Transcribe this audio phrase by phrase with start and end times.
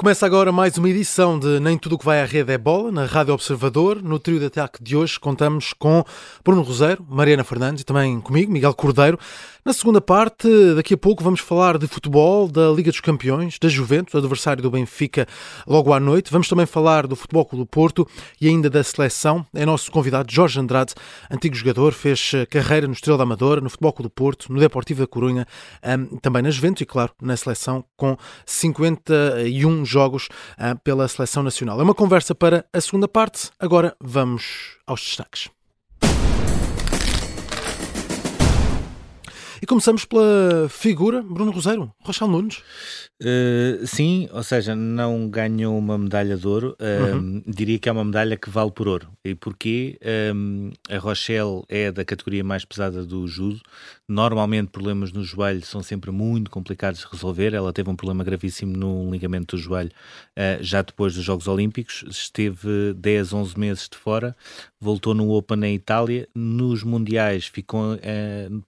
[0.00, 2.90] Começa agora mais uma edição de Nem Tudo o que vai à rede é bola,
[2.90, 4.02] na Rádio Observador.
[4.02, 6.02] No trio de ataque de hoje contamos com
[6.42, 9.18] Bruno Roseiro, Mariana Fernandes e também comigo, Miguel Cordeiro.
[9.62, 13.68] Na segunda parte, daqui a pouco, vamos falar de futebol, da Liga dos Campeões, da
[13.68, 15.28] Juventus, adversário do Benfica,
[15.66, 16.32] logo à noite.
[16.32, 18.08] Vamos também falar do Futebol Clube do Porto
[18.40, 19.44] e ainda da seleção.
[19.54, 20.94] É nosso convidado Jorge Andrade,
[21.30, 24.58] antigo jogador, fez eh, carreira no Estrela da Amadora, no Futebol Clube do Porto, no
[24.58, 25.46] Deportivo da Corunha,
[26.22, 31.80] também na Juventus e, claro, na seleção, com 51 jogos uh, pela Seleção Nacional.
[31.80, 33.50] É uma conversa para a segunda parte.
[33.58, 35.50] Agora vamos aos destaques.
[39.62, 42.62] E começamos pela figura Bruno Roseiro, Rochel Nunes.
[43.20, 46.74] Uh, sim, ou seja, não ganhou uma medalha de ouro.
[46.80, 47.42] Uh, uhum.
[47.46, 49.08] Diria que é uma medalha que vale por ouro.
[49.22, 49.98] E porquê?
[50.34, 53.60] Um, a Rochelle é da categoria mais pesada do judo.
[54.10, 57.54] Normalmente, problemas no joelho são sempre muito complicados de resolver.
[57.54, 59.92] Ela teve um problema gravíssimo no ligamento do joelho
[60.36, 62.04] uh, já depois dos Jogos Olímpicos.
[62.08, 64.36] Esteve 10, 11 meses de fora.
[64.80, 66.28] Voltou no Open em Itália.
[66.34, 67.96] Nos Mundiais ficou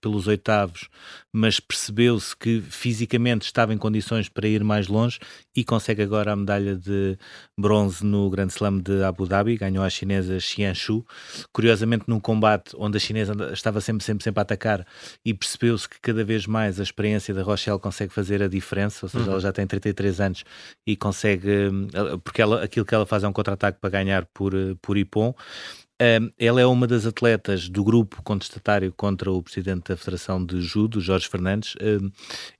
[0.00, 0.88] pelos oitavos,
[1.32, 5.18] mas percebeu-se que fisicamente estava em condições para ir mais longe
[5.56, 7.16] e consegue agora a medalha de
[7.58, 11.04] bronze no Grand Slam de Abu Dhabi, ganhou a chinesa Xian Shu,
[11.52, 14.86] curiosamente num combate onde a chinesa estava sempre, sempre, sempre a atacar
[15.24, 19.08] e percebeu-se que cada vez mais a experiência da Rochelle consegue fazer a diferença, ou
[19.08, 19.30] seja, uhum.
[19.32, 20.44] ela já tem 33 anos
[20.86, 24.54] e consegue, eh, porque ela, aquilo que ela faz é um contra-ataque para ganhar por,
[24.54, 25.34] eh, por Ipon,
[26.38, 31.00] ela é uma das atletas do grupo contestatário contra o presidente da Federação de Judo,
[31.00, 31.74] Jorge Fernandes.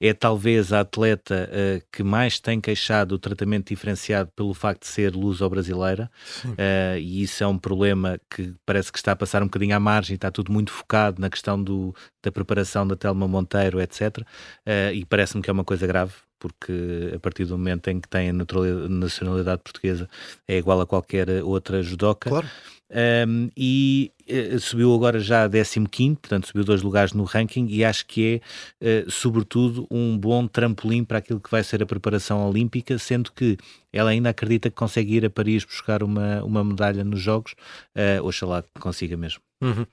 [0.00, 4.88] é talvez a atleta uh, que mais tem queixado o tratamento diferenciado pelo facto de
[4.88, 6.10] ser luso-brasileira.
[6.44, 9.80] Uh, e isso é um problema que parece que está a passar um bocadinho à
[9.80, 14.18] margem, está tudo muito focado na questão do, da preparação da Telma Monteiro, etc.
[14.18, 18.08] Uh, e parece-me que é uma coisa grave porque a partir do momento em que
[18.08, 20.08] tem a nacionalidade portuguesa
[20.48, 22.28] é igual a qualquer outra judoca.
[22.28, 22.48] Claro.
[22.92, 27.82] Um, e uh, subiu agora já a 15, portanto subiu dois lugares no ranking e
[27.82, 28.42] acho que
[28.80, 33.32] é, uh, sobretudo, um bom trampolim para aquilo que vai ser a preparação olímpica, sendo
[33.32, 33.56] que
[33.92, 37.54] ela ainda acredita que consegue ir a Paris buscar uma, uma medalha nos Jogos,
[37.96, 39.40] uh, oxalá que consiga mesmo.
[39.62, 39.86] Uhum.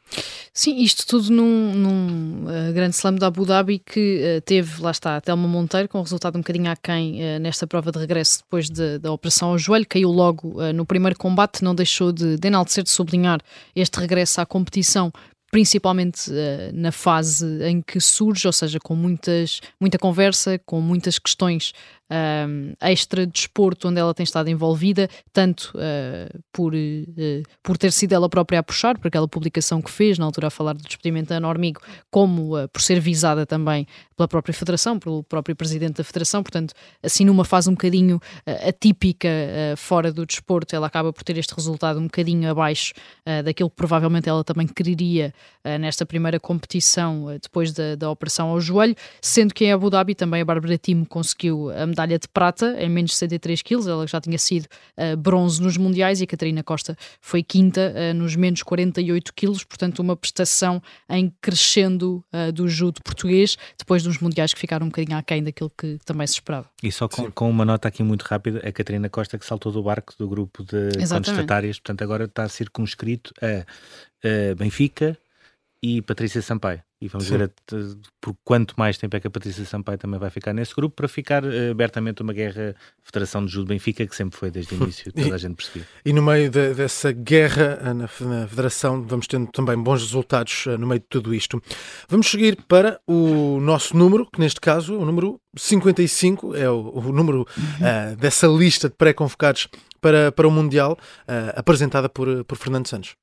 [0.52, 4.90] Sim, isto tudo num, num uh, grande slam de Abu Dhabi que uh, teve, lá
[4.90, 8.40] está, a Telma Monteiro, com um resultado um bocadinho aquém uh, nesta prova de regresso
[8.40, 12.48] depois de, da operação ao joelho, caiu logo no primeiro combate, não deixou de, de
[12.48, 13.40] enaltecer, de sublinhar
[13.76, 15.12] este regresso à competição
[15.52, 21.18] principalmente uh, na fase em que surge, ou seja, com muitas, muita conversa, com muitas
[21.18, 21.74] questões
[22.10, 28.14] um, extra desporto onde ela tem estado envolvida, tanto uh, por, uh, por ter sido
[28.14, 31.30] ela própria a puxar, por aquela publicação que fez na altura a falar do despedimento
[31.30, 36.04] da Normigo, como uh, por ser visada também pela própria Federação, pelo próprio Presidente da
[36.04, 38.20] Federação, portanto, assim numa fase um bocadinho
[38.68, 39.30] atípica
[39.78, 42.94] fora do desporto, ela acaba por ter este resultado um bocadinho abaixo
[43.46, 45.34] daquilo que provavelmente ela também quereria
[45.80, 50.42] nesta primeira competição depois da, da operação ao joelho, sendo que em Abu Dhabi também
[50.42, 54.20] a Bárbara Timo conseguiu a medalha de prata em menos de 63 quilos, ela já
[54.20, 54.66] tinha sido
[54.98, 59.64] uh, bronze nos mundiais e a Catarina Costa foi quinta uh, nos menos 48 quilos,
[59.64, 64.90] portanto uma prestação em crescendo uh, do judo português, depois dos mundiais que ficaram um
[64.90, 66.70] bocadinho aquém daquilo que também se esperava.
[66.82, 69.84] E só com, com uma nota aqui muito rápida, a Catarina Costa que saltou do
[69.84, 73.66] barco do grupo de contestatárias, portanto agora está circunscrito a,
[74.28, 75.18] a Benfica
[75.82, 76.82] e Patrícia Sampaio.
[77.02, 77.38] E vamos Sim.
[77.38, 77.52] ver
[78.20, 81.08] por quanto mais tempo é que a Patrícia Sampaio também vai ficar nesse grupo para
[81.08, 85.12] ficar uh, abertamente uma guerra Federação de Judo Benfica, que sempre foi desde o início,
[85.14, 85.88] toda a gente percebia.
[86.04, 90.66] E no meio de, dessa guerra eh, na, na, Federação, vamos tendo também bons resultados
[90.66, 91.64] uh, no meio de tudo isto.
[92.10, 96.92] Vamos seguir para o nosso número, que neste caso é o número 55, é o,
[96.96, 99.68] o número uh, dessa lista de pré-convocados
[100.02, 100.98] para, para o Mundial,
[101.58, 103.18] apresentada por, por Fernando Santos.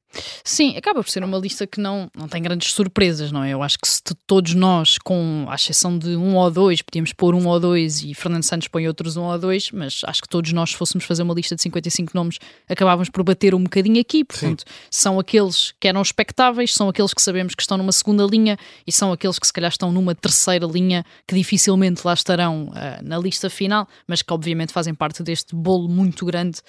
[0.45, 3.51] Sim, acaba por ser uma lista que não, não tem grandes surpresas, não é?
[3.51, 7.35] Eu acho que se todos nós, com a exceção de um ou dois, podíamos pôr
[7.35, 10.53] um ou dois e Fernando Santos põe outros um ou dois, mas acho que todos
[10.53, 14.25] nós, se fôssemos fazer uma lista de 55 nomes, acabávamos por bater um bocadinho aqui.
[14.25, 14.75] Portanto, Sim.
[14.91, 18.57] são aqueles que eram expectáveis, são aqueles que sabemos que estão numa segunda linha
[18.87, 23.03] e são aqueles que se calhar estão numa terceira linha que dificilmente lá estarão uh,
[23.03, 26.61] na lista final, mas que obviamente fazem parte deste bolo muito grande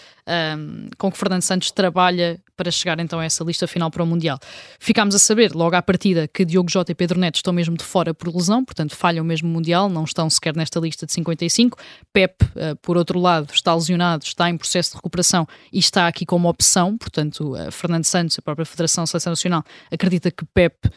[0.58, 4.06] um, com que Fernando Santos trabalha para chegar então a essa lista final para o
[4.06, 4.40] Mundial.
[4.80, 7.84] Ficámos a saber, logo à partida, que Diogo Jota e Pedro Neto estão mesmo de
[7.84, 11.78] fora por lesão, portanto falham mesmo o Mundial, não estão sequer nesta lista de 55.
[12.12, 16.26] Pep, uh, por outro lado, está lesionado, está em processo de recuperação e está aqui
[16.26, 20.92] como opção, portanto, uh, Fernando Santos, a própria Federação Seleção Nacional, acredita que Pep uh,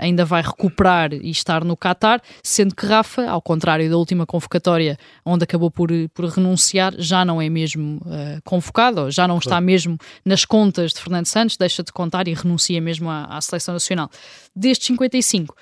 [0.00, 4.98] ainda vai recuperar e estar no Qatar, sendo que Rafa, ao contrário da última convocatória,
[5.24, 8.00] onde acabou por, por renunciar, já não é mesmo
[8.44, 12.80] convocado, já não está mesmo nas contas de Fernando Santos, deixa de contar e renuncia
[12.80, 14.10] mesmo à, à Seleção Nacional.
[14.56, 15.56] Destes 55, uh,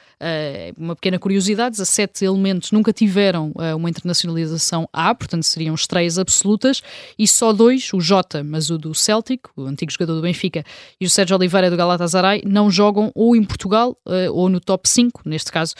[0.76, 6.82] uma pequena curiosidade, 17 elementos nunca tiveram uh, uma internacionalização A, portanto seriam estreias absolutas,
[7.18, 10.64] e só dois, o Jota, mas o do Celtic, o antigo jogador do Benfica,
[11.00, 14.88] e o Sérgio Oliveira do Galatasaray, não jogam ou em Portugal uh, ou no top
[14.88, 15.74] 5, neste caso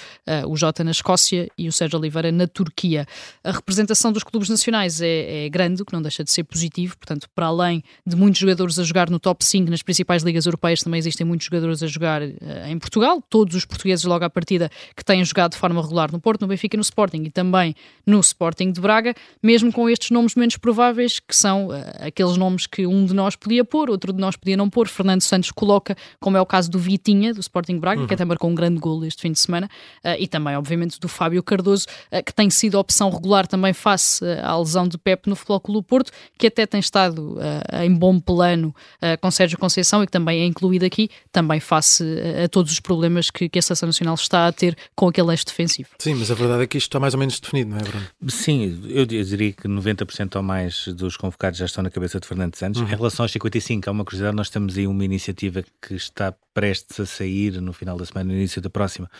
[0.49, 3.07] o Jota na Escócia e o Sérgio Oliveira na Turquia.
[3.45, 6.97] A representação dos clubes nacionais é, é grande, o que não deixa de ser positivo,
[6.97, 10.83] portanto, para além de muitos jogadores a jogar no top 5 nas principais ligas europeias,
[10.83, 15.05] também existem muitos jogadores a jogar em Portugal todos os portugueses logo à partida que
[15.05, 17.75] têm jogado de forma regular no Porto, no Benfica e no Sporting e também
[18.07, 22.67] no Sporting de Braga, mesmo com estes nomes menos prováveis, que são uh, aqueles nomes
[22.67, 24.89] que um de nós podia pôr, outro de nós podia não pôr.
[24.89, 28.07] Fernando Santos coloca, como é o caso do Vitinha, do Sporting Braga, uhum.
[28.07, 29.69] que até marcou um grande gol este fim de semana,
[30.05, 34.25] uh, e também, obviamente, do Fábio Cardoso, uh, que tem sido opção regular também face
[34.43, 37.37] à lesão de Pep no Futebol Clube Porto, que até tem estado
[37.83, 38.75] em bom plano
[39.21, 42.05] com Sérgio Conceição e que também é incluído aqui, também face
[42.45, 45.31] a todos os problemas problemas que, que a Seleção Nacional está a ter com aquele
[45.31, 45.89] eixo defensivo.
[45.99, 48.07] Sim, mas a verdade é que isto está mais ou menos definido, não é, Bruno?
[48.29, 52.55] Sim, eu diria que 90% ou mais dos convocados já estão na cabeça de Fernando
[52.57, 52.81] Santos.
[52.81, 52.87] Uhum.
[52.87, 57.01] Em relação aos 55, há uma curiosidade, nós temos aí uma iniciativa que está prestes
[57.01, 59.11] a sair no final da semana, no início da próxima,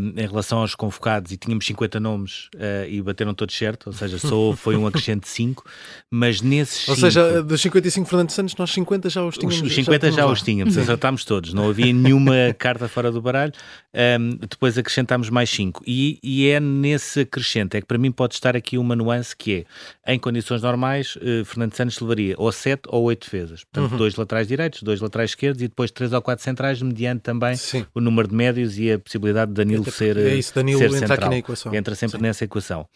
[0.00, 3.92] um, em relação aos convocados, e tínhamos 50 nomes uh, e bateram todos certo, ou
[3.92, 5.64] seja, só foi um acrescente de 5,
[6.10, 6.88] mas nesses.
[6.88, 9.70] Ou cinco, seja, dos 55 Fernando Santos, nós 50 já os tínhamos.
[9.70, 13.52] Os 50 já, já os tínhamos, acertámos todos, não havia nenhuma carta fora do baralho,
[14.20, 15.82] um, depois acrescentámos mais 5.
[15.86, 19.66] E, e, é nesse acrescente, é que para mim pode estar aqui uma nuance que
[20.06, 23.98] é, em condições normais, uh, Fernando Santos levaria ou 7 ou 8 defesas, portanto, uhum.
[23.98, 27.86] dois laterais direitos, dois laterais esquerdos e depois 3 ou 4 centrais, mediante também Sim.
[27.94, 30.98] o número de médios e a possibilidade de Danilo ser, é isso, Danilo ser entra
[30.98, 31.18] central.
[31.18, 31.74] aqui na equação.
[31.74, 32.22] Entra sempre Sim.
[32.22, 32.86] nessa equação.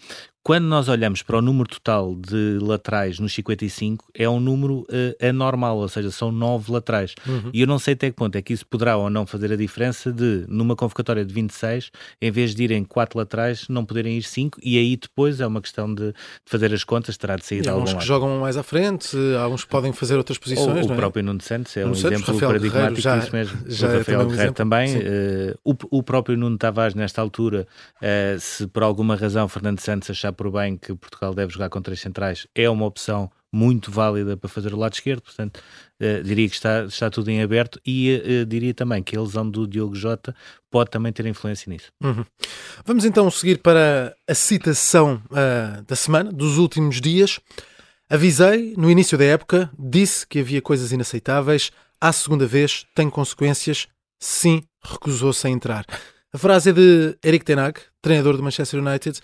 [0.46, 5.28] Quando nós olhamos para o número total de laterais nos 55, é um número uh,
[5.28, 7.16] anormal, ou seja, são 9 laterais.
[7.26, 7.50] Uhum.
[7.52, 9.56] E eu não sei até que ponto é que isso poderá ou não fazer a
[9.56, 11.90] diferença de, numa convocatória de 26,
[12.22, 15.60] em vez de irem 4 laterais, não poderem ir 5, e aí depois é uma
[15.60, 16.14] questão de, de
[16.44, 18.06] fazer as contas, terá de sair de algum alguns que lado.
[18.06, 20.86] jogam mais à frente, alguns que podem fazer outras posições.
[20.86, 20.96] O, o é?
[20.96, 23.58] próprio Nuno Santos é Nuno um Santos, exemplo Rafael paradigmático já, disso mesmo.
[23.66, 24.20] Já o é Rafael.
[24.20, 24.96] Um também.
[24.96, 27.66] Uh, o, o próprio Nuno Tavares, nesta altura,
[27.96, 31.80] uh, se por alguma razão Fernando Santos achar por bem que Portugal deve jogar com
[31.80, 35.60] três centrais, é uma opção muito válida para fazer o lado esquerdo, portanto,
[36.00, 39.48] uh, diria que está, está tudo em aberto e uh, diria também que a lesão
[39.48, 40.34] do Diogo Jota
[40.70, 41.90] pode também ter influência nisso.
[42.02, 42.24] Uhum.
[42.84, 47.40] Vamos então seguir para a citação uh, da semana, dos últimos dias.
[48.10, 53.88] Avisei no início da época, disse que havia coisas inaceitáveis, à segunda vez tem consequências,
[54.20, 55.86] sim, recusou-se a entrar.
[56.32, 59.18] A frase é de Eric Tenag, treinador do Manchester United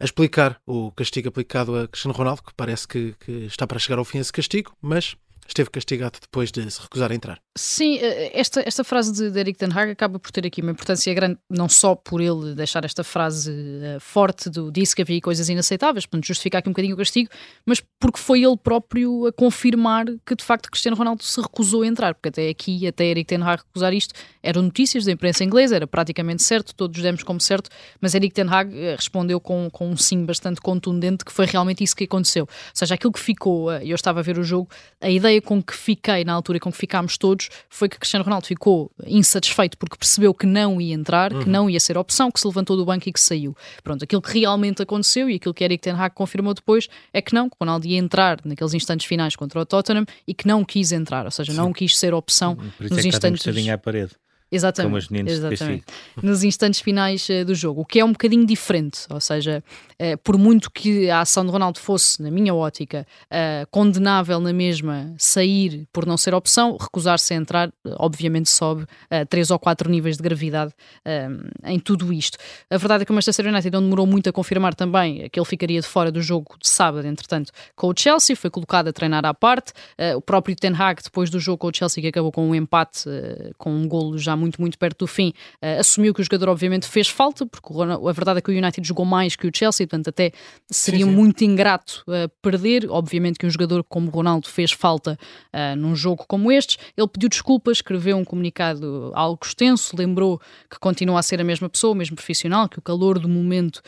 [0.00, 3.98] a explicar o castigo aplicado a Cristiano Ronaldo, que parece que, que está para chegar
[3.98, 5.14] ao fim esse castigo, mas
[5.50, 7.40] esteve castigado depois de se recusar a entrar.
[7.56, 11.12] Sim, eh, esta, esta frase de, Eric Ten Hag acaba por ter aqui uma importância
[11.12, 15.48] grande, não só por ele deixar esta frase uh, forte do disse que havia coisas
[15.48, 17.28] inaceitáveis, para justificar aqui um bocadinho o castigo,
[17.66, 21.86] mas porque foi ele próprio a confirmar que de facto Cristiano Ronaldo se recusou a
[21.86, 25.76] entrar, porque até aqui, até Eric Ten Hag recusar isto, eram notícias da imprensa inglesa,
[25.76, 27.68] era praticamente certo, todos demos como certo,
[28.00, 31.96] mas Eric Ten Hag respondeu com, com um sim bastante contundente que foi realmente isso
[31.96, 32.44] que aconteceu.
[32.44, 34.68] Ou seja, aquilo que ficou, eu estava a ver o jogo,
[35.00, 38.46] a ideia com que fiquei na altura com que ficámos todos foi que Cristiano Ronaldo
[38.46, 41.40] ficou insatisfeito porque percebeu que não ia entrar, uhum.
[41.40, 43.56] que não ia ser opção, que se levantou do banco e que saiu.
[43.82, 47.34] Pronto, aquilo que realmente aconteceu e aquilo que Eric Ten Hag confirmou depois é que
[47.34, 50.92] não, que Ronaldo ia entrar naqueles instantes finais contra o Tottenham e que não quis
[50.92, 51.58] entrar, ou seja, Sim.
[51.58, 53.46] não quis ser opção isso nos é instantes.
[53.46, 54.12] Um à parede.
[54.50, 54.92] Exatamente.
[55.30, 55.84] exatamente.
[56.20, 59.62] Nos instantes finais uh, do jogo, o que é um bocadinho diferente, ou seja,
[60.00, 64.52] uh, por muito que a ação de Ronaldo fosse, na minha ótica, uh, condenável na
[64.52, 68.86] mesma, sair por não ser opção, recusar-se a entrar, obviamente sobe
[69.28, 70.72] três ou quatro níveis de gravidade
[71.64, 72.38] em tudo isto.
[72.70, 75.46] A verdade é que o Manchester United não demorou muito a confirmar também que ele
[75.46, 79.24] ficaria de fora do jogo de sábado, entretanto, com o Chelsea, foi colocado a treinar
[79.24, 79.72] à parte.
[80.16, 83.04] o próprio Ten Hag, depois do jogo com o Chelsea, que acabou com um empate,
[83.58, 85.32] com um golo já muito, muito perto do fim,
[85.62, 88.86] uh, assumiu que o jogador obviamente fez falta, porque a verdade é que o United
[88.86, 90.32] jogou mais que o Chelsea, portanto até
[90.70, 91.16] seria sim, sim.
[91.16, 92.90] muito ingrato uh, perder.
[92.90, 95.18] Obviamente que um jogador como Ronaldo fez falta
[95.54, 96.78] uh, num jogo como este.
[96.96, 101.68] Ele pediu desculpas, escreveu um comunicado algo extenso, lembrou que continua a ser a mesma
[101.68, 103.82] pessoa, o mesmo profissional, que o calor do momento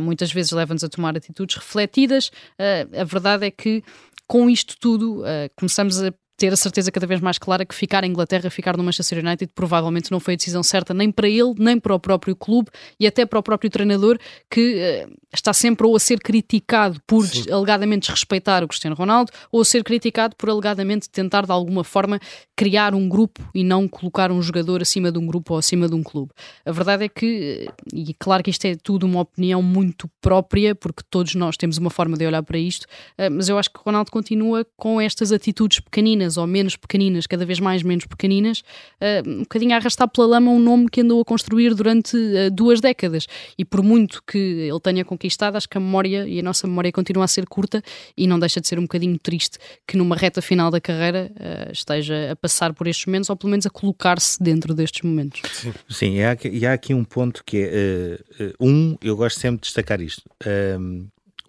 [0.00, 2.30] muitas vezes leva-nos a tomar atitudes refletidas.
[2.98, 3.82] a verdade é que
[4.26, 8.02] com isto tudo, uh, começamos a ter a certeza cada vez mais clara que ficar
[8.02, 11.54] em Inglaterra, ficar no Manchester United, provavelmente não foi a decisão certa nem para ele,
[11.58, 14.18] nem para o próprio clube e até para o próprio treinador,
[14.50, 17.50] que uh, está sempre ou a ser criticado por Sim.
[17.52, 22.18] alegadamente desrespeitar o Cristiano Ronaldo, ou a ser criticado por alegadamente tentar de alguma forma
[22.56, 25.94] criar um grupo e não colocar um jogador acima de um grupo ou acima de
[25.94, 26.32] um clube.
[26.64, 30.74] A verdade é que, eh, e claro que isto é tudo uma opinião muito própria,
[30.74, 32.84] porque todos nós temos uma forma de olhar para isto,
[33.18, 36.76] uh, mas eu acho que o Ronaldo continua com estas atitudes pequeninas pequeninas ou menos
[36.76, 38.60] pequeninas, cada vez mais menos pequeninas,
[39.00, 42.50] uh, um bocadinho a arrastar pela lama um nome que andou a construir durante uh,
[42.50, 43.26] duas décadas.
[43.58, 46.90] E por muito que ele tenha conquistado, acho que a memória e a nossa memória
[46.92, 47.82] continua a ser curta
[48.16, 51.72] e não deixa de ser um bocadinho triste que numa reta final da carreira uh,
[51.72, 55.42] esteja a passar por estes momentos ou pelo menos a colocar-se dentro destes momentos.
[55.52, 59.60] Sim, Sim e, há, e há aqui um ponto que é: um, eu gosto sempre
[59.60, 60.22] de destacar isto.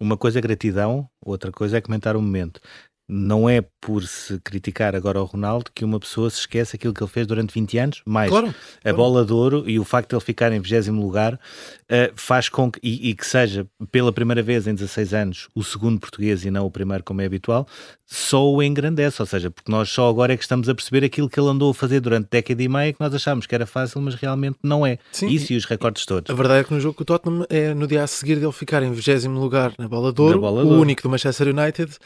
[0.00, 2.60] uma coisa é gratidão, outra coisa é comentar o momento
[3.08, 7.02] não é por se criticar agora o Ronaldo que uma pessoa se esquece aquilo que
[7.02, 8.96] ele fez durante 20 anos, mais claro, a claro.
[8.96, 12.70] bola de ouro e o facto de ele ficar em 20 lugar uh, faz com
[12.70, 16.50] que, e, e, que seja pela primeira vez em 16 anos o segundo português e
[16.50, 17.68] não o primeiro como é habitual,
[18.04, 21.28] só o engrandece, ou seja, porque nós só agora é que estamos a perceber aquilo
[21.28, 24.00] que ele andou a fazer durante década e meia que nós achámos que era fácil,
[24.00, 24.98] mas realmente não é.
[25.12, 26.30] Sim, Isso e os recordes todos.
[26.30, 28.52] A verdade é que no jogo com o Tottenham é no dia a seguir dele
[28.52, 30.78] ficar em 20 lugar na bola de ouro, bola de ouro.
[30.78, 31.96] o único do Manchester United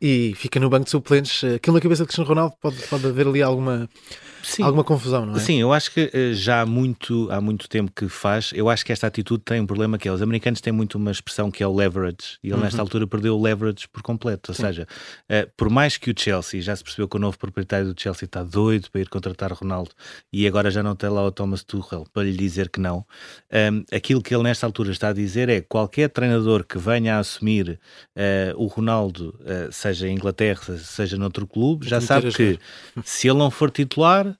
[0.00, 1.44] e fica no banco de suplentes.
[1.44, 3.88] Aquilo na cabeça de Cristiano Ronaldo pode, pode haver ali alguma
[4.44, 4.62] Sim.
[4.62, 5.38] alguma confusão, não é?
[5.40, 8.50] Sim, eu acho que eh, já há muito, há muito tempo que faz.
[8.54, 11.10] Eu acho que esta atitude tem um problema que é, os americanos têm muito uma
[11.10, 12.60] expressão que é o leverage, e ele uhum.
[12.60, 14.52] nesta altura perdeu o leverage por completo.
[14.52, 14.62] Ou Sim.
[14.62, 14.86] seja,
[15.30, 18.26] uh, por mais que o Chelsea, já se percebeu que o novo proprietário do Chelsea
[18.26, 19.90] está doido para ir contratar Ronaldo,
[20.32, 23.04] e agora já não tem lá o Thomas Tuchel para lhe dizer que não,
[23.50, 27.18] ehm, aquilo que ele nesta altura está a dizer é qualquer treinador que venha a
[27.20, 27.78] assumir
[28.56, 29.38] o Ronaldo,
[29.84, 32.58] seja em Inglaterra, seja noutro clube, já sabe que
[33.04, 34.36] se ele não for titular,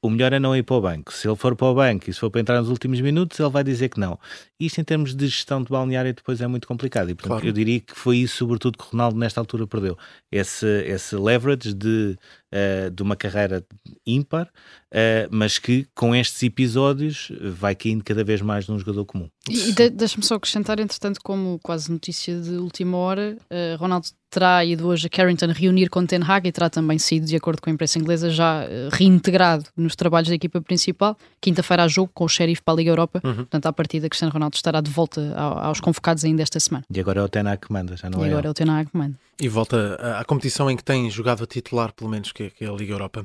[0.00, 1.12] o melhor é não ir para o banco.
[1.12, 3.50] Se ele for para o banco e se for para entrar nos últimos minutos, ele
[3.50, 4.18] vai dizer que não.
[4.58, 7.10] Isto em termos de gestão de balneário depois é muito complicado.
[7.10, 7.46] E portanto claro.
[7.46, 9.98] eu diria que foi isso sobretudo que o Ronaldo nesta altura perdeu.
[10.30, 12.16] Esse, esse leverage de,
[12.52, 13.64] uh, de uma carreira
[14.06, 19.28] ímpar, uh, mas que com estes episódios vai caindo cada vez mais num jogador comum.
[19.48, 24.62] E de, deixa-me só acrescentar, entretanto, como quase notícia de última hora, uh, Ronaldo terá
[24.62, 27.70] ido hoje a Carrington reunir com Ten Hag e terá também sido, de acordo com
[27.70, 31.16] a imprensa inglesa, já reintegrado nos trabalhos da equipa principal.
[31.40, 33.36] Quinta-feira há jogo com o Sheriff para a Liga Europa, uhum.
[33.36, 36.84] portanto, à partida, Cristiano Ronaldo estará de volta ao, aos convocados ainda esta semana.
[36.94, 38.26] E agora é o Ten Hag que manda, já não e é?
[38.26, 39.16] E agora é o Ten Hag que manda.
[39.40, 42.72] E volta à competição em que tem jogado a titular, pelo menos, que é a
[42.72, 43.24] Liga Europa.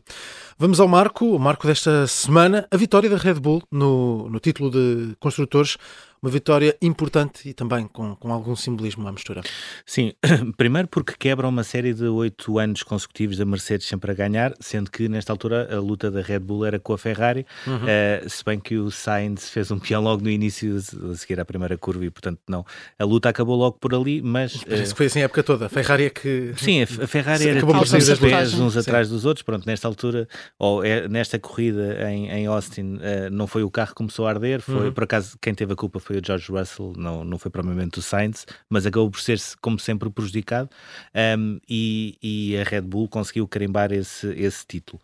[0.60, 4.70] Vamos ao marco, o marco desta semana, a vitória da Red Bull no, no título
[4.70, 5.75] de construtores
[6.24, 9.42] uma vitória importante e também com, com algum simbolismo à mistura.
[9.86, 10.13] Sim,
[10.56, 14.89] primeiro porque quebra uma série de oito anos consecutivos da Mercedes sempre a ganhar, sendo
[14.89, 17.75] que nesta altura a luta da Red Bull era com a Ferrari, uhum.
[17.75, 20.77] uh, se bem que o Sainz fez um peão logo no início,
[21.12, 22.65] a seguir à primeira curva, e portanto não,
[22.98, 24.63] a luta acabou logo por ali, mas...
[24.63, 26.53] Parece uh, foi assim a época toda, a Ferrari é que...
[26.56, 30.25] Sim, a Ferrari era acabou por os pés uns atrás dos outros, pronto, nesta altura,
[30.58, 34.30] ou é, nesta corrida em, em Austin, uh, não foi o carro que começou a
[34.30, 34.94] arder, foi uhum.
[34.94, 38.01] por acaso quem teve a culpa foi foi George Russell, não, não foi propriamente o
[38.01, 40.70] Sainz, mas acabou por ser, como sempre, prejudicado
[41.38, 45.01] um, e, e, a Red Bull conseguiu carimbar esse, esse título.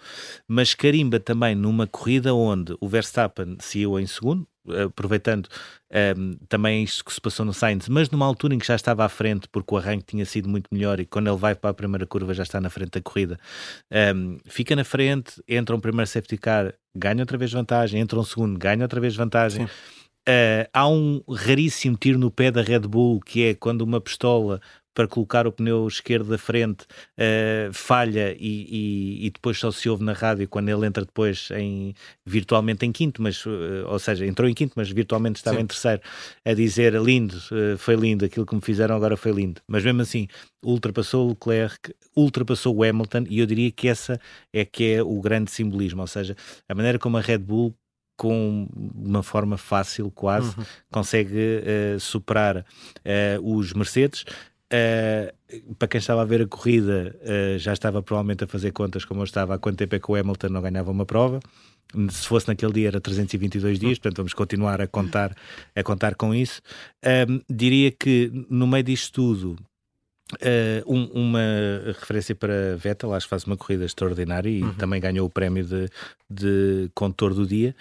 [0.48, 4.48] Mas carimba também numa corrida onde o Verstappen saiu em segundo,
[4.86, 5.48] aproveitando
[6.16, 9.04] um, também isto que se passou no Sainz, mas numa altura em que já estava
[9.04, 11.74] à frente, porque o arranque tinha sido muito melhor e quando ele vai para a
[11.74, 13.40] primeira curva já está na frente da corrida,
[14.16, 18.24] um, fica na frente, entra um primeiro safety car, ganha outra vez vantagem, entra um
[18.24, 19.66] segundo, ganha outra vez vantagem.
[19.66, 19.74] Sim.
[20.30, 24.62] Uh, há um raríssimo tiro no pé da Red Bull que é quando uma pistola
[24.94, 28.68] para colocar o pneu esquerdo da frente uh, falha e,
[29.20, 32.92] e, e, depois só se ouve na rádio quando ele entra depois em virtualmente em
[32.92, 35.64] quinto, mas uh, ou seja, entrou em quinto, mas virtualmente estava Sim.
[35.64, 36.02] em terceiro,
[36.46, 37.36] a dizer lindo,
[37.80, 39.62] foi lindo, aquilo que me fizeram agora foi lindo.
[39.68, 40.28] Mas mesmo assim,
[40.64, 44.20] ultrapassou o Leclerc, ultrapassou o Hamilton e eu diria que essa
[44.54, 46.36] é que é o grande simbolismo, ou seja,
[46.68, 47.74] a maneira como a Red Bull
[48.20, 50.66] com uma forma fácil quase, uhum.
[50.92, 54.26] consegue uh, superar uh, os Mercedes.
[54.72, 57.16] Uh, para quem estava a ver a corrida,
[57.58, 60.16] já estava provavelmente a fazer contas como eu estava, há quanto tempo é que o
[60.16, 61.40] Hamilton não ganhava uma prova.
[62.12, 65.36] Se fosse naquele dia era 322 dias, portanto vamos continuar a contar,
[65.76, 66.62] a contar com isso.
[67.50, 69.56] Diria que no meio disto tudo,
[70.36, 71.42] Uh, um, uma
[71.88, 74.76] referência para Vettel, acho que faz uma corrida extraordinária e uhum.
[74.76, 75.90] também ganhou o prémio de,
[76.30, 77.76] de condutor do dia.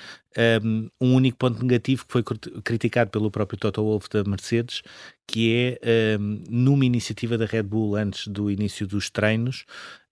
[0.64, 2.22] Um, um, único ponto negativo que foi
[2.64, 4.82] criticado pelo próprio Toto Wolff da Mercedes,
[5.26, 9.66] que é um, numa iniciativa da Red Bull antes do início dos treinos,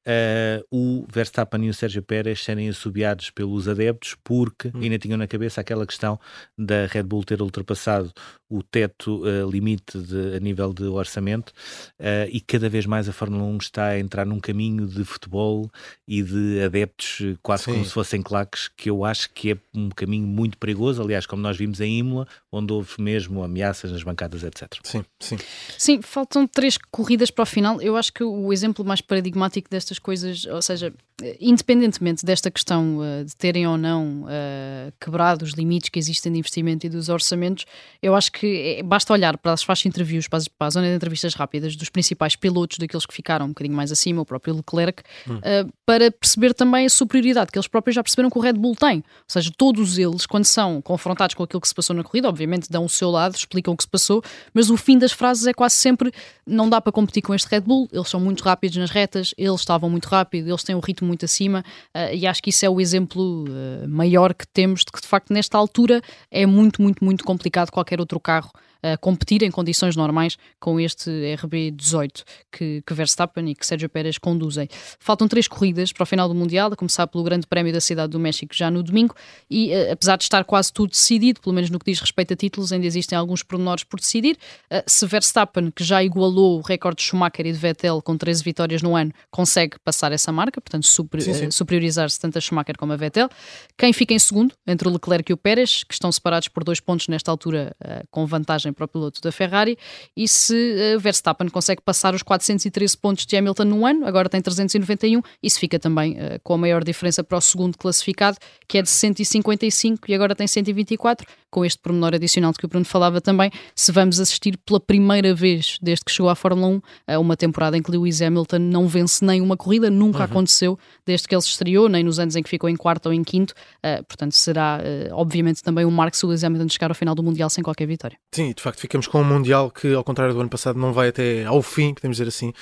[0.07, 4.81] uh, o Verstappen e o Sérgio Pérez serem assobiados pelos adeptos porque hum.
[4.83, 6.19] ainda tinham na cabeça aquela questão
[6.57, 8.13] da Red Bull ter ultrapassado
[8.49, 11.51] o teto uh, limite de, a nível de orçamento
[11.99, 15.69] uh, e cada vez mais a Fórmula 1 está a entrar num caminho de futebol
[16.07, 17.73] e de adeptos quase sim.
[17.73, 21.43] como se fossem claques que eu acho que é um caminho muito perigoso, aliás como
[21.43, 24.75] nós vimos em Imola, onde houve mesmo ameaças nas bancadas, etc.
[24.85, 25.37] Sim, sim.
[25.77, 29.96] Sim, faltam três corridas para o final, eu acho que o exemplo mais paradigmático destas
[29.97, 30.93] estas coisas, ou seja,
[31.41, 36.39] independentemente desta questão uh, de terem ou não uh, quebrado os limites que existem de
[36.39, 37.65] investimento e dos orçamentos,
[38.03, 40.89] eu acho que é, basta olhar para as faixas de entrevistas, para, para a zona
[40.89, 44.55] de entrevistas rápidas dos principais pilotos, daqueles que ficaram um bocadinho mais acima, o próprio
[44.57, 45.37] Leclerc, hum.
[45.37, 48.77] uh, para perceber também a superioridade que eles próprios já perceberam que o Red Bull
[48.77, 48.99] tem.
[48.99, 52.71] Ou seja, todos eles, quando são confrontados com aquilo que se passou na corrida, obviamente
[52.71, 54.23] dão o seu lado, explicam o que se passou,
[54.53, 56.13] mas o fim das frases é quase sempre
[56.47, 59.61] não dá para competir com este Red Bull, eles são muito rápidos nas retas, eles
[59.61, 61.65] estavam muito rápido, eles têm um ritmo muito acima
[61.95, 65.07] uh, e acho que isso é o exemplo uh, maior que temos de que de
[65.07, 66.01] facto nesta altura
[66.31, 68.51] é muito, muito, muito complicado qualquer outro carro
[68.83, 74.19] uh, competir em condições normais com este RB18 que, que Verstappen e que Sérgio Pérez
[74.19, 74.69] conduzem.
[74.99, 78.13] Faltam três corridas para o final do Mundial, a começar pelo Grande Prémio da Cidade
[78.13, 79.15] do México já no domingo
[79.51, 82.37] e uh, apesar de estar quase tudo decidido, pelo menos no que diz respeito a
[82.37, 84.37] títulos, ainda existem alguns pormenores por decidir.
[84.71, 88.43] Uh, se Verstappen, que já igualou o recorde de Schumacher e de Vettel com 13
[88.43, 92.97] vitórias no ano, consegue passar essa marca, portanto super, superiorizar-se tanto a Schumacher como a
[92.97, 93.29] Vettel.
[93.77, 96.81] Quem fica em segundo, entre o Leclerc e o Pérez, que estão separados por dois
[96.81, 97.75] pontos nesta altura
[98.11, 99.79] com vantagem para o piloto da Ferrari,
[100.17, 104.41] e se uh, Verstappen consegue passar os 413 pontos de Hamilton no ano, agora tem
[104.41, 108.37] 391, isso fica também uh, com a maior diferença para o segundo classificado,
[108.69, 112.69] que é de 155 e agora tem 124, com este pormenor adicional de que o
[112.69, 116.81] Bruno falava também, se vamos assistir pela primeira vez desde que chegou à Fórmula 1
[117.15, 120.25] a uma temporada em que Lewis Hamilton não vence nenhuma corrida, nunca uhum.
[120.25, 123.13] aconteceu desde que ele se estreou, nem nos anos em que ficou em quarto ou
[123.13, 124.81] em quinto, uh, portanto será
[125.13, 127.87] obviamente também um marco se o Lewis Hamilton chegar ao final do Mundial sem qualquer
[127.87, 128.19] vitória.
[128.33, 131.09] Sim, de facto ficamos com um Mundial que, ao contrário do ano passado, não vai
[131.09, 132.53] até ao fim, podemos dizer assim,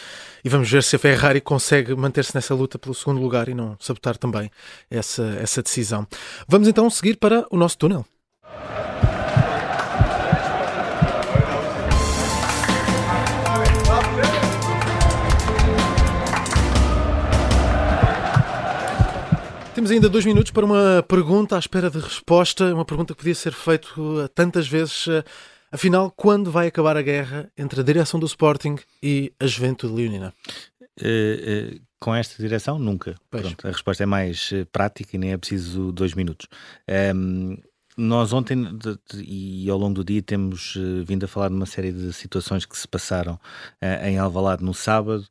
[0.44, 3.76] e vamos ver se a Ferrari consegue manter-se nessa luta pelo segundo lugar e não
[3.78, 4.50] sabotar também
[4.90, 6.06] essa, essa decisão.
[6.48, 8.04] Vamos então seguir para o nosso túnel.
[19.74, 23.34] Temos ainda dois minutos para uma pergunta à espera de resposta, uma pergunta que podia
[23.34, 23.88] ser feita
[24.34, 25.06] tantas vezes
[25.74, 30.32] Afinal, quando vai acabar a guerra entre a direção do Sporting e a Juventude Leonina?
[31.02, 33.16] Uh, uh, com esta direção, nunca.
[33.28, 36.46] Pronto, a resposta é mais uh, prática e nem é preciso dois minutos.
[36.88, 37.58] Um, ehm,
[37.96, 41.66] nós ontem de, de, e ao longo do dia temos vindo a falar de uma
[41.66, 43.38] série de situações que se passaram
[44.02, 45.24] em Alvalade no sábado,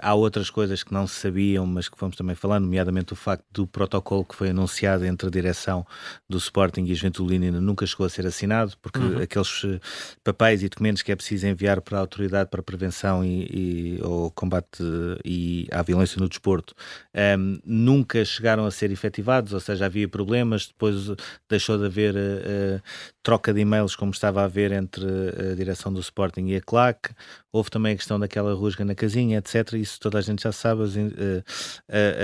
[0.00, 3.44] há outras coisas que não se sabiam, mas que fomos também falando, nomeadamente o facto
[3.52, 5.86] do protocolo que foi anunciado entre a direção
[6.28, 9.22] do Sporting e a Juventude nunca chegou a ser assinado, porque uhum.
[9.22, 9.80] aqueles uh,
[10.22, 14.00] papéis e documentos que é preciso enviar para a Autoridade para a Prevenção e, e
[14.34, 14.82] Combate
[15.24, 16.74] e à Violência no Desporto
[17.14, 21.10] um, ehm, nunca chegaram a ser efetivados, ou seja, havia problemas, depois
[21.48, 22.82] deixou de haver uh,
[23.22, 27.10] troca de e-mails como estava a haver entre a direção do Sporting e a CLAC,
[27.52, 30.82] houve também a questão daquela rusga na casinha, etc isso toda a gente já sabe,
[30.82, 31.44] as, uh,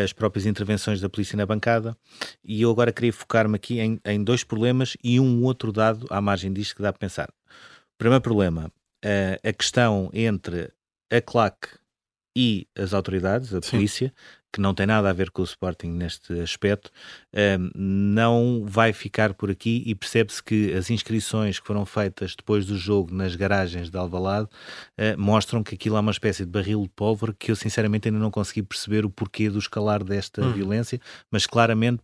[0.05, 1.97] as próprias intervenções da polícia na bancada.
[2.45, 6.21] E eu agora queria focar-me aqui em, em, dois problemas e um outro dado à
[6.21, 7.29] margem disto que dá para pensar.
[7.99, 8.71] Primeiro problema,
[9.05, 10.71] uh, a questão entre
[11.11, 11.80] a CLAC
[12.41, 13.73] e as autoridades, a Sim.
[13.73, 14.15] polícia,
[14.51, 16.91] que não tem nada a ver com o Sporting neste aspecto,
[17.35, 22.65] um, não vai ficar por aqui e percebe-se que as inscrições que foram feitas depois
[22.65, 26.83] do jogo nas garagens de Alvalade uh, mostram que aquilo é uma espécie de barril
[26.83, 30.53] de pólvora que eu sinceramente ainda não consegui perceber o porquê do escalar desta hum.
[30.55, 30.99] violência,
[31.31, 32.03] mas claramente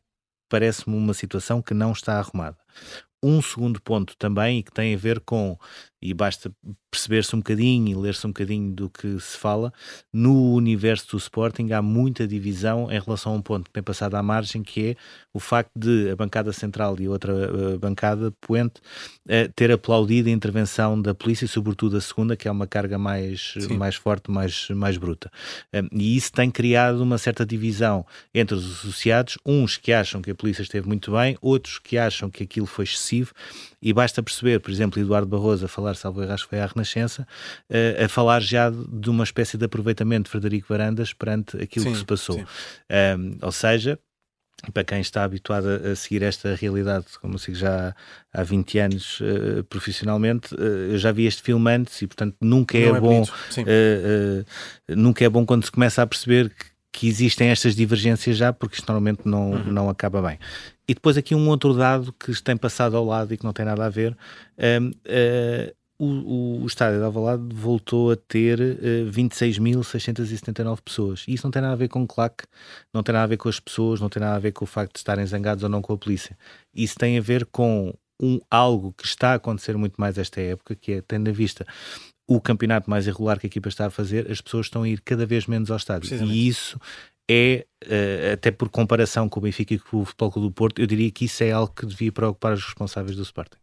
[0.50, 2.58] parece-me uma situação que não está arrumada.
[3.22, 5.58] Um segundo ponto também, e que tem a ver com,
[6.00, 6.52] e basta
[6.90, 9.72] perceber-se um bocadinho e ler-se um bocadinho do que se fala,
[10.12, 14.14] no universo do Sporting há muita divisão em relação a um ponto que tem passado
[14.14, 14.96] à margem, que é
[15.32, 18.80] o facto de a bancada central e outra uh, bancada poente
[19.26, 23.54] uh, ter aplaudido a intervenção da polícia, sobretudo a segunda, que é uma carga mais,
[23.76, 25.30] mais forte, mais, mais bruta.
[25.74, 30.30] Um, e isso tem criado uma certa divisão entre os associados, uns que acham que
[30.30, 33.32] a polícia esteve muito bem, outros que acham que aquilo foi excessivo,
[33.80, 36.66] e basta perceber, por exemplo, Eduardo Barroso a falar, salvo erro, acho que foi à
[36.66, 37.26] Renascença,
[37.70, 41.92] uh, a falar já de uma espécie de aproveitamento de Frederico Varandas perante aquilo sim,
[41.92, 42.38] que se passou.
[42.38, 43.98] Um, ou seja,
[44.72, 47.94] para quem está habituado a, seguir esta realidade, como sigo já
[48.32, 52.76] há 20 anos uh, profissionalmente, uh, eu já vi este filme antes e, portanto, nunca
[52.76, 54.44] é, é bom uh,
[54.88, 58.76] nunca é bom quando se começa a perceber que, que, existem estas divergências já, porque
[58.76, 59.72] isto normalmente não, uhum.
[59.72, 60.38] não acaba bem.
[60.88, 63.66] E depois aqui um outro dado que tem passado ao lado e que não tem
[63.66, 64.16] nada a ver,
[64.80, 64.90] um,
[65.98, 71.24] o, o, o estádio de Alvalade voltou a ter uh, 26.679 pessoas.
[71.26, 72.44] E isso não tem nada a ver com o claque,
[72.92, 74.68] não tem nada a ver com as pessoas, não tem nada a ver com o
[74.68, 76.36] facto de estarem zangados ou não com a polícia.
[76.74, 80.74] Isso tem a ver com um, algo que está a acontecer muito mais esta época,
[80.74, 81.66] que é, tendo a vista
[82.26, 85.00] o campeonato mais irregular que a equipa está a fazer, as pessoas estão a ir
[85.00, 86.08] cada vez menos ao estádio.
[86.24, 86.78] E isso
[87.28, 90.80] é, uh, até por comparação com o Benfica e com o Futebol Clube do Porto,
[90.80, 93.56] eu diria que isso é algo que devia preocupar os responsáveis do Sporting.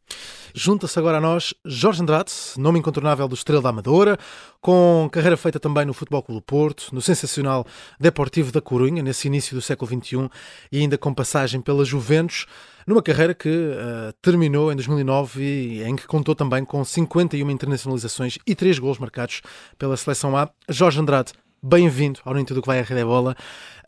[0.53, 4.17] Junta-se agora a nós Jorge Andrade, nome incontornável do Estrela da Amadora,
[4.59, 7.65] com carreira feita também no Futebol Clube do Porto, no sensacional
[7.99, 10.29] Deportivo da Corunha, nesse início do século XXI,
[10.71, 12.45] e ainda com passagem pela Juventus,
[12.85, 18.37] numa carreira que uh, terminou em 2009 e em que contou também com 51 internacionalizações
[18.45, 19.41] e 3 gols marcados
[19.77, 20.49] pela Seleção A.
[20.69, 21.33] Jorge Andrade,
[21.65, 23.37] bem-vindo ao Nem Tudo que vai à Rede Bola.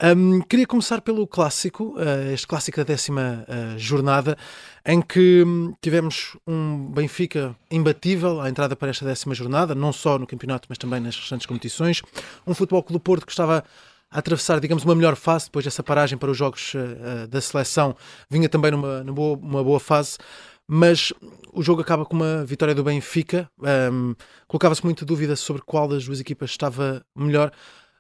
[0.01, 4.37] Um, queria começar pelo clássico, uh, este clássico da décima uh, jornada,
[4.85, 10.17] em que um, tivemos um Benfica imbatível à entrada para esta décima jornada, não só
[10.17, 12.01] no campeonato, mas também nas restantes competições.
[12.47, 13.61] Um Futebol Clube do Porto que estava
[14.09, 17.93] a atravessar, digamos, uma melhor fase depois dessa paragem para os jogos uh, da seleção,
[18.29, 20.17] vinha também numa, numa boa, uma boa fase
[20.67, 21.13] mas
[21.53, 23.49] o jogo acaba com uma vitória do Benfica.
[23.91, 24.15] Um,
[24.47, 27.51] Colocava-se muita dúvida sobre qual das duas equipas estava melhor.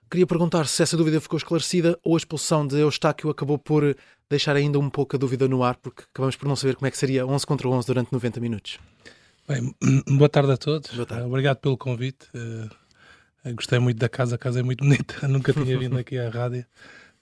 [0.09, 3.95] Queria perguntar se essa dúvida ficou esclarecida ou a expulsão de Eustáquio acabou por
[4.29, 6.91] deixar ainda um pouco a dúvida no ar, porque acabamos por não saber como é
[6.91, 8.79] que seria 11 contra 11 durante 90 minutos.
[9.47, 9.75] Bem,
[10.17, 10.89] boa tarde a todos.
[11.05, 11.25] Tarde.
[11.25, 12.27] Obrigado pelo convite.
[12.33, 15.15] Uh, gostei muito da casa, a casa é muito bonita.
[15.27, 16.65] Nunca tinha vindo aqui à rádio.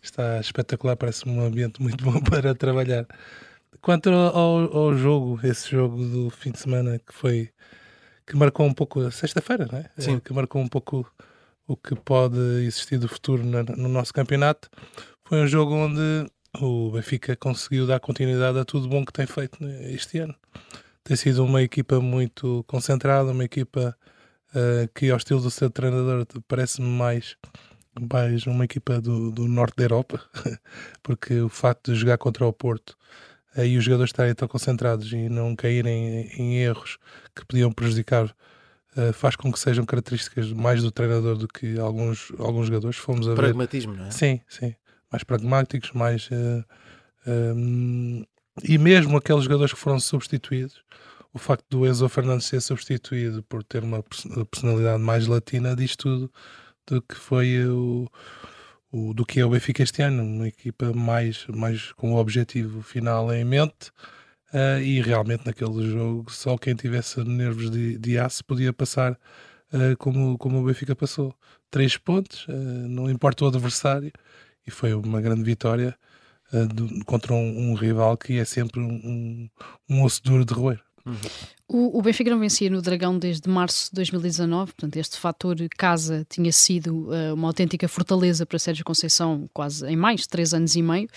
[0.02, 3.06] Está espetacular, parece-me um ambiente muito bom para trabalhar.
[3.84, 7.50] Quanto ao, ao, jogo, esse jogo do fim de semana que foi
[8.26, 9.90] que marcou um pouco sexta-feira, não é?
[9.98, 10.22] Sim.
[10.22, 11.06] Que marcou um pouco
[11.68, 14.70] o que pode existir do futuro no, no nosso campeonato.
[15.26, 16.26] Foi um jogo onde
[16.62, 20.36] o Benfica conseguiu dar continuidade a tudo bom que tem feito este ano.
[21.04, 23.94] Tem sido uma equipa muito concentrada, uma equipa
[24.56, 27.36] uh, que, ao estilo do seu treinador, parece-me mais,
[28.00, 30.22] mais uma equipa do, do norte da Europa,
[31.04, 32.98] porque o facto de jogar contra o Porto
[33.58, 36.98] e os jogadores estarem tão concentrados e não caírem em, erros
[37.36, 38.26] que podiam prejudicar
[38.98, 42.98] uh, faz com que sejam características mais do treinador do que alguns, alguns jogadores.
[42.98, 44.00] Fomos a Pragmatismo, ver.
[44.00, 44.12] não é?
[44.12, 44.76] Sim, sim.
[45.12, 46.28] Mais pragmáticos, mais.
[46.28, 46.66] Uh,
[47.26, 48.26] eh, um, ehm,
[48.64, 50.84] e mesmo aqueles jogadores que foram substituídos,
[51.34, 54.04] o facto do Enzo Fernandes ser substituído por ter uma
[54.50, 56.32] personalidade mais latina diz tudo
[56.86, 58.08] do que foi o
[58.94, 62.84] o, do que é o Benfica este ano, uma equipa mais, mais com o objetivo
[62.84, 63.92] final em mente.
[64.54, 69.98] Uh, e realmente naquele jogo só quem tivesse nervos de, de aço podia passar uh,
[69.98, 71.34] como, como o Benfica passou.
[71.72, 74.12] Três pontos, uh, não importa o adversário,
[74.68, 75.98] e foi uma grande vitória
[76.72, 79.50] do, contra um, um, rival que é sempre um, um,
[79.90, 80.80] um osso duro de roer.
[81.06, 81.16] Uhum.
[81.68, 86.26] O, o, Benfica não vencia no Dragão desde março de 2019, portanto, este fator casa
[86.30, 90.76] tinha sido uh, uma autêntica fortaleza para Sérgio Conceição quase em mais de três anos
[90.76, 91.10] e meio.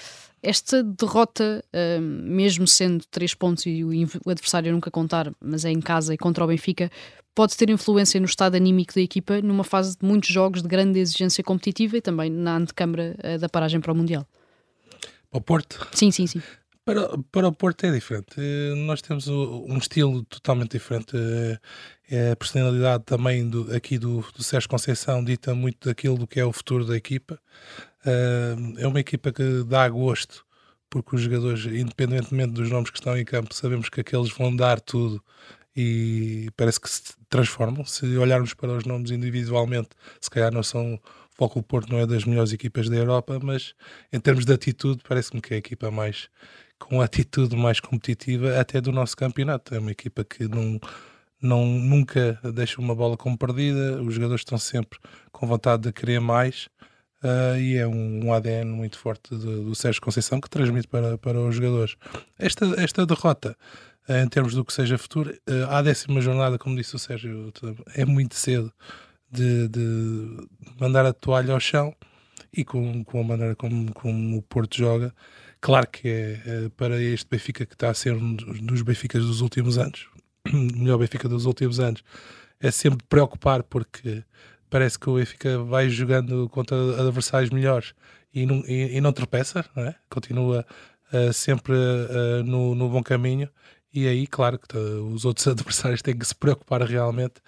[0.42, 3.90] Esta derrota, uh, mesmo sendo três pontos e o,
[4.24, 6.90] o, adversário nunca contar, mas é em casa e contra o Benfica,
[7.34, 10.98] pode ter influência no estado anímico da equipa numa fase de muitos jogos de grande
[10.98, 14.26] exigência competitiva e também na antecâmara uh, da paragem para o Mundial.
[15.30, 15.86] Para o Porto?
[15.92, 16.42] Sim, sim, sim.
[16.86, 18.36] Para, para o Porto é diferente.
[18.38, 21.16] Eh, nós temos um estilo totalmente diferente.
[21.16, 21.58] Eh,
[22.08, 26.38] é a personalidade também do, aqui do, do Sérgio Conceição dita muito daquilo do que
[26.38, 27.40] é o futuro da equipa.
[28.06, 30.46] Eh, é uma equipa que dá gosto,
[30.88, 34.80] porque os jogadores, independentemente dos nomes que estão em campo, sabemos que aqueles vão dar
[34.80, 35.20] tudo
[35.76, 37.84] e parece que se transformam.
[37.84, 40.94] Se olharmos para os nomes individualmente, se calhar não são.
[40.94, 43.74] O Foco Porto não é das melhores equipas da Europa, mas
[44.12, 46.30] em termos de atitude, parece-me que é a equipa mais
[46.78, 49.74] com atitude mais competitiva até do nosso campeonato.
[49.74, 50.78] É uma equipa que não,
[51.40, 54.98] não, nunca deixa uma bola como perdida, os jogadores estão sempre
[55.32, 56.68] com vontade de querer mais.
[57.22, 61.16] Uh, e é um, um, ADN muito forte do, do Sérgio Conceição que transmite para,
[61.16, 61.96] para os jogadores.
[62.38, 63.56] Esta, esta derrota,
[64.08, 67.52] uh, em termos do que seja futuro, uh, à décima jornada, como disse o Sérgio,
[67.94, 68.70] é muito cedo
[69.30, 70.46] de, de
[70.78, 71.94] mandar a toalha ao chão
[72.52, 75.12] e com, com a maneira como, como o Porto joga.
[75.60, 79.78] Claro que é, para este Benfica que está a ser um dos Benficas dos últimos
[79.78, 80.08] anos,
[80.52, 82.02] melhor Benfica dos últimos anos,
[82.60, 84.24] é sempre preocupar porque
[84.70, 87.94] parece que o Benfica vai jogando contra adversários melhores
[88.32, 89.94] e não, e, e não tropeça, não é?
[90.10, 90.66] continua
[91.12, 93.48] uh, sempre uh, no, no, bom caminho.
[93.92, 97.40] E aí, claro, que os outros adversários têm que se preocupar realmente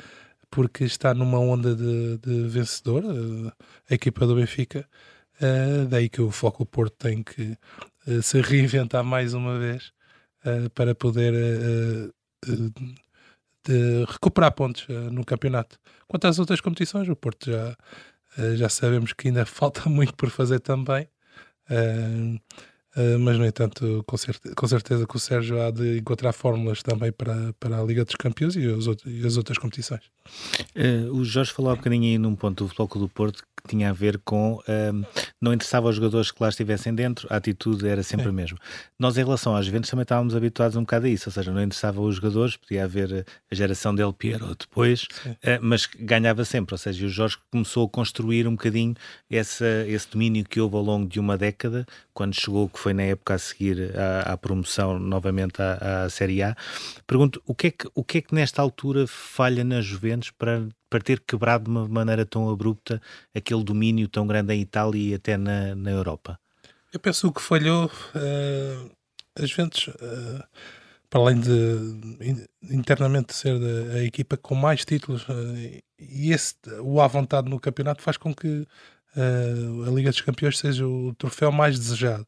[0.51, 3.53] porque está numa onda de, de vencedor, uh,
[3.91, 4.89] a equipa do Benfica.
[5.91, 7.57] daí que o Foco Porto tem que
[8.23, 9.93] se reinventar mais uma vez
[10.75, 11.35] para poder
[13.69, 15.79] de recuperar pontos uh, no campeonato.
[16.07, 17.77] Quanto às outras competições, o Porto já,
[18.39, 21.07] uh, já sabemos que ainda falta muito por fazer também.
[21.71, 22.41] Uh,
[23.21, 27.13] mas, no entanto, com, certe com, certeza que o Sérgio há de encontrar fórmulas também
[27.13, 30.11] para, para a Liga dos Campeões e, os e as outras competições.
[31.13, 33.91] O Jorge falou há um bocadinho aí num ponto do Floco do Porto que tinha
[33.91, 35.05] a ver com um,
[35.41, 38.31] não interessava aos jogadores que lá estivessem dentro, a atitude era sempre Sim.
[38.31, 38.59] a mesma.
[38.99, 41.63] Nós, em relação às Juventus, também estávamos habituados um bocado a isso, ou seja, não
[41.63, 46.79] interessava os jogadores, podia haver a geração Del Piero depois, uh, mas ganhava sempre, ou
[46.79, 48.95] seja, o Jorge começou a construir um bocadinho
[49.31, 53.05] essa, esse domínio que houve ao longo de uma década, quando chegou, que foi na
[53.05, 56.57] época a seguir à, à promoção novamente à, à Série A.
[57.07, 60.69] Pergunto, o que, é que, o que é que nesta altura falha nas Juventus para
[60.89, 63.01] para ter quebrado de uma maneira tão abrupta
[63.35, 66.39] aquele domínio tão grande em Itália e até na, na Europa?
[66.93, 68.91] Eu penso que falhou uh,
[69.37, 70.43] as Juventus, uh,
[71.11, 73.55] para além de internamente ser
[73.95, 78.35] a equipa com mais títulos, uh, e esse, o à vontade no campeonato faz com
[78.35, 78.67] que
[79.17, 82.25] a Liga dos Campeões seja o troféu mais desejado.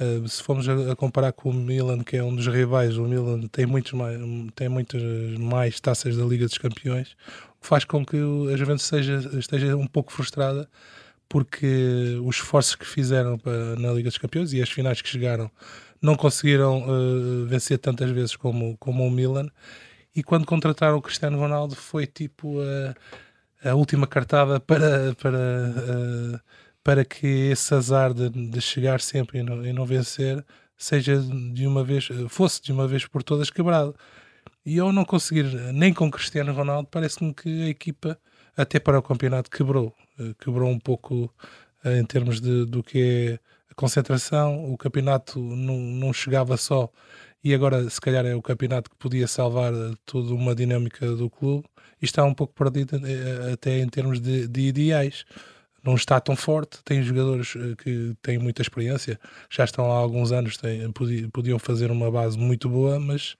[0.00, 3.02] Uh, se formos a, a, comparar com o Milan, que é um dos rivais, o
[3.02, 4.16] Milan tem, muitos mais,
[4.54, 5.02] tem muitas
[5.38, 7.16] mais taças da Liga dos Campeões
[7.60, 8.16] faz com que
[8.52, 10.68] a Juventus seja, esteja um pouco frustrada
[11.28, 15.50] porque os esforços que fizeram para, na Liga dos Campeões e as finais que chegaram
[16.00, 19.50] não conseguiram uh, vencer tantas vezes como, como o Milan.
[20.14, 22.58] E quando contrataram o Cristiano Ronaldo foi tipo
[23.62, 26.40] a, última cartada para, para, uh,
[26.88, 30.42] para que esse azar de, de chegar sempre e não, e não vencer
[30.74, 33.94] seja de uma vez, fosse de uma vez por todas quebrado.
[34.64, 38.18] E ao não conseguir nem com Cristiano Ronaldo, parece-me que a equipa,
[38.56, 39.94] até para o campeonato, quebrou.
[40.18, 41.30] Eh, quebrou um pouco
[41.84, 43.38] eh, em termos de, do que é
[43.70, 44.72] a concentração.
[44.72, 46.90] O campeonato não, não chegava só.
[47.44, 51.28] E agora, se calhar, é o campeonato que podia salvar eh, toda uma dinâmica do
[51.28, 51.68] clube.
[52.00, 52.98] E está um pouco perdido
[53.52, 55.26] até em termos de, de ideais
[55.82, 56.78] não está tão forte.
[56.84, 59.18] Tem jogadores que têm muita experiência,
[59.50, 60.90] já estão há alguns anos, têm,
[61.32, 63.36] podiam fazer uma base muito boa, mas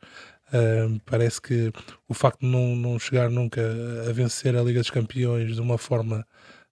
[0.48, 1.70] Uh, parece que
[2.08, 3.60] o facto de não, não chegar nunca
[4.08, 6.26] a vencer a Liga dos Campeões de uma forma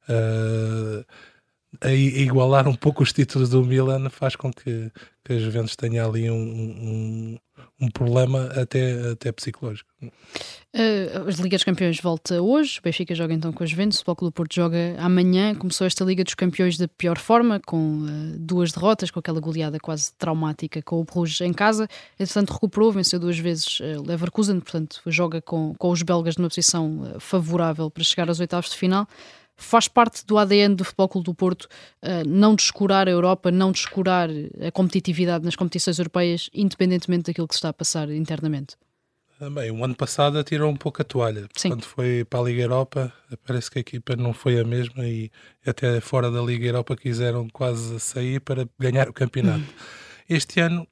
[0.09, 1.05] uh,
[1.81, 4.90] a igualar um pouco os títulos do Milan faz com que,
[5.24, 7.38] que a Juventus tenha ali um, um,
[7.81, 9.88] um problema até, até psicológico.
[10.02, 14.05] Uh, as Ligas dos Campeões volta hoje, o Benfica joga então com a Juventus, o
[14.05, 15.55] Futebol do Porto joga amanhã.
[15.55, 19.79] Começou esta Liga dos Campeões da pior forma, com uh, duas derrotas, com aquela goleada
[19.79, 21.88] quase traumática com o Bruges em casa.
[22.18, 27.14] Entretanto, recuperou, venceu duas vezes uh, Leverkusen, portanto, joga com, com os belgas numa posição
[27.18, 29.09] favorável para chegar aos oitavos de final
[29.56, 31.64] faz parte do ADN do Futebol Clube do Porto
[32.02, 34.28] uh, não descurar a Europa, não descurar
[34.66, 38.76] a competitividade nas competições europeias, independentemente daquilo que se está a passar internamente?
[39.38, 41.46] Ah, bem, o ano passado atirou um pouco a toalha.
[41.54, 41.68] Sim.
[41.68, 43.12] Quando foi para a Liga Europa,
[43.46, 45.30] parece que a equipa não foi a mesma e
[45.66, 49.60] até fora da Liga Europa quiseram quase sair para ganhar o campeonato.
[49.60, 50.24] Hum.
[50.28, 50.86] Este ano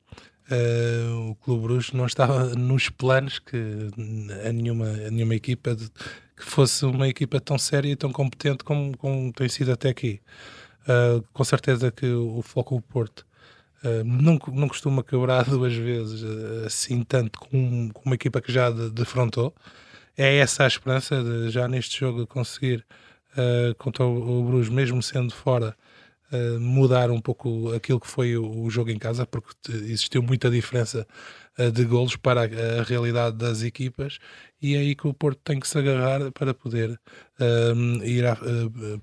[0.44, 3.56] Uh, o Clube Bruges não estava nos planos que
[4.46, 5.90] a nenhuma, a nenhuma equipa de,
[6.36, 10.20] que fosse uma equipa tão séria e tão competente como, como tem sido até aqui.
[10.82, 13.24] Uh, com certeza que o Foco Porto
[13.82, 16.22] uh, não, não costuma quebrar duas vezes
[16.66, 19.54] assim tanto com, com, uma equipa que já de, defrontou.
[20.16, 22.84] É essa a esperança de já neste jogo conseguir
[23.78, 25.76] contra o, o Bruges, mesmo sendo fora,
[26.32, 30.50] uh, mudar um pouco aquilo que foi o, o, jogo em casa, porque existiu muita
[30.50, 34.18] diferença uh, de golos para a, realidade das equipas,
[34.60, 36.90] e é aí que o Porto tem que se agarrar para poder
[37.40, 38.36] uh, ir a,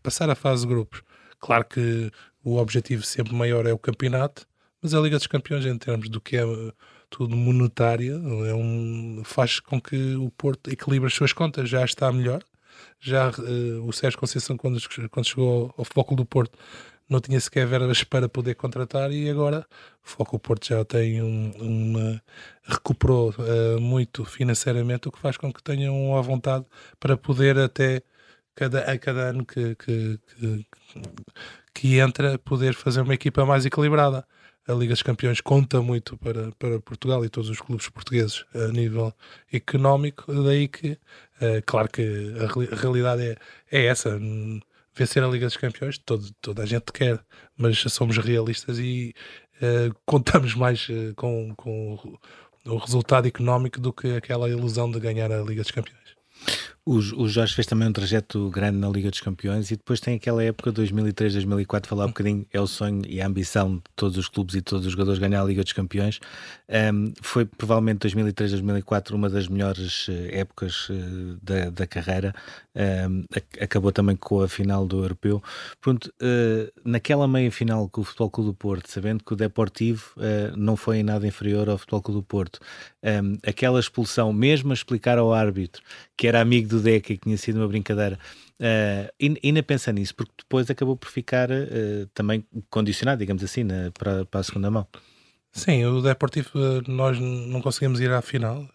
[0.04, 1.02] passar a fase de grupos.
[1.40, 2.12] Claro que
[2.44, 4.46] o objetivo sempre maior é o campeonato,
[4.82, 6.44] mas a Liga dos Campeões, em termos do que é
[7.10, 12.12] tudo monetário, é um, faz com que o Porto equilibre as suas contas, já está
[12.12, 12.42] melhor.
[13.00, 16.58] Já uh, o Sérgio Conceição, quando, quando chegou ao, ao Futebol do Porto,
[17.12, 19.68] não tinha sequer verbas para poder contratar e agora
[20.04, 22.24] o Foco Porto já tem um, uma
[22.64, 26.66] recuperou uh, muito financeiramente, o que faz com que tenham a vontade
[27.02, 28.02] para poder até
[28.56, 30.66] cada, a cada ano que, que, que,
[31.74, 34.26] que entra poder fazer uma equipa mais equilibrada.
[34.66, 38.68] A Liga dos Campeões conta muito para, para Portugal e todos os clubes portugueses a
[38.70, 39.14] nível
[39.52, 43.38] económico, daí que, uh, claro que a, a realidade é,
[43.70, 44.18] é essa
[44.94, 47.24] vencer a Liga dos Campeões, todo, toda a gente quer,
[47.58, 49.14] mas somos realistas e
[49.58, 52.18] uh, contamos mais uh, com, com
[52.66, 56.21] o resultado económico do que aquela ilusão de ganhar a Liga dos Campeões.
[56.84, 60.16] O, o Jorge fez também um trajeto grande na Liga dos Campeões e depois tem
[60.16, 64.18] aquela época 2003, 2004, falar um bocadinho, é o sonho e a ambição de todos
[64.18, 66.20] os clubes e todos os jogadores ganhar a Liga dos Campeões.
[66.92, 72.34] Um, foi provavelmente 2003, 2004 uma das melhores eh, épocas uh, da, da carreira.
[72.76, 73.26] Um,
[73.60, 75.44] acabou também com a final do Europeu.
[75.80, 80.14] Pronto, uh, naquela meia final com o Futebol Clube do Porto, sabendo que o Deportivo
[80.18, 82.60] uh, não foi em nada inferior ao Futebol Clube do Porto,
[83.04, 85.84] um, aquela expulsão, mesmo a explicar ao árbitro
[86.22, 88.18] que era amigo do Deca que tinha sido uma brincadeira.
[88.60, 93.92] Uh, ainda pensa nisso, porque depois acabou por ficar uh, também condicionado, digamos assim, na,
[93.92, 94.88] para, para a segunda mão.
[95.54, 98.66] Sim, o Deportivo eh, nós não conseguimos ir à final.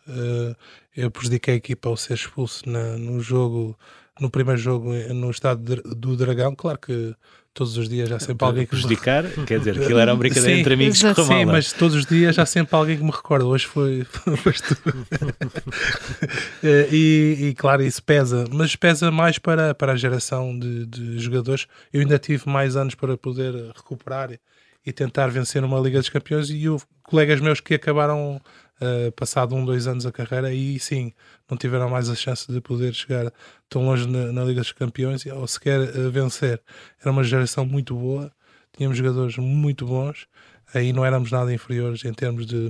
[0.94, 3.78] Eu prejudiquei a equipa ao ser expulso na, no jogo,
[4.20, 6.54] no primeiro jogo no estado do Dragão.
[6.54, 7.14] Claro que
[7.56, 9.46] todos os dias há sempre alguém que prejudicar, me...
[9.46, 12.04] quer dizer, aquilo era uma brincadeira sim, entre amigos que Sim, mal, mas todos os
[12.04, 13.46] dias há sempre alguém que me recorda.
[13.46, 14.04] Hoje foi,
[14.36, 14.52] foi
[16.62, 21.18] eh, e, e, claro, isso pesa, mas pesa mais para, para a geração de, de
[21.18, 21.66] jogadores.
[21.90, 24.38] Eu ainda tive mais anos para poder recuperar
[24.84, 28.38] e tentar vencer uma Liga dos Campeões e houve colegas meus que acabaram
[28.80, 31.12] uh, passado um, dois anos a carreira e sim,
[31.50, 33.32] não tiveram mais a chance de poder chegar
[33.68, 36.60] tão longe na, na Liga dos Campeões ou sequer uh, vencer.
[37.00, 38.32] Era uma geração muito boa,
[38.76, 40.26] tínhamos jogadores muito bons,
[40.74, 42.68] aí não éramos nada inferiores em termos de,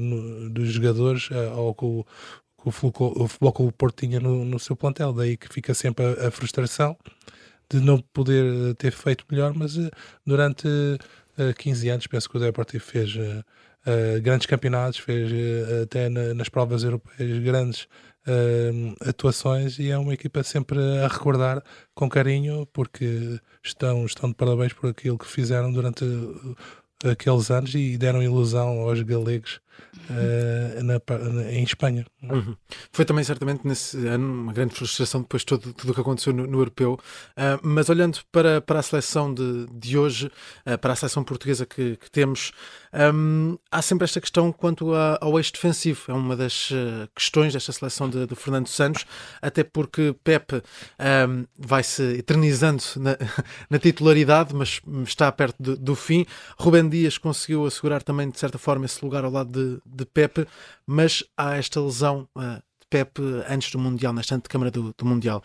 [0.51, 2.07] de jogadores uh, ao que o,
[2.65, 6.29] o, o Futebol Clube Porto tinha no, no, seu plantel, daí que fica sempre a,
[6.29, 6.97] a frustração
[7.69, 9.77] de não poder ter feito melhor, mas
[10.25, 13.45] durante uh, 15 anos, penso que o Deportivo fez uh,
[13.87, 17.89] uh, grandes campeonatos, fez uh, até na, nas provas europeias grandes
[19.07, 21.63] atuações e é uma equipa sempre a recordar
[21.95, 26.05] com carinho porque estão, estão de parabéns por aquilo que fizeram durante
[27.05, 29.61] aqueles anos e deram ilusão aos galegos
[30.11, 32.07] uh, na, na, em Espanha.
[32.23, 32.57] Uhum.
[32.93, 36.33] Foi também certamente nesse ano uma grande frustração depois de tudo, tudo o que aconteceu
[36.33, 36.99] no, no europeu.
[37.37, 40.31] Uh, mas olhando para, para a seleção de, de hoje,
[40.67, 42.53] uh, para a seleção portuguesa que, que temos,
[43.15, 46.03] um, há sempre esta questão quanto a, ao eixo defensivo.
[46.09, 46.71] É uma das
[47.15, 49.05] questões desta seleção de, de, Fernando Santos,
[49.41, 50.63] até porque Pepe
[51.29, 53.17] um, vai se eternizando na,
[53.69, 56.25] na, titularidade, mas está perto de, do fim.
[56.59, 60.47] Rubem Dias conseguiu assegurar também, de certa forma, esse lugar ao lado de, de Pepe,
[60.87, 64.95] mas há esta lesão uh, de Pepe antes do Mundial, na estante de Câmara do,
[64.97, 65.43] do Mundial.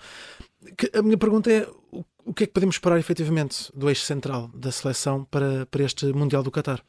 [0.78, 4.04] Que, a minha pergunta é: o, o, que é que podemos esperar efetivamente do eixo
[4.04, 6.82] central da seleção para, para este Mundial do Qatar?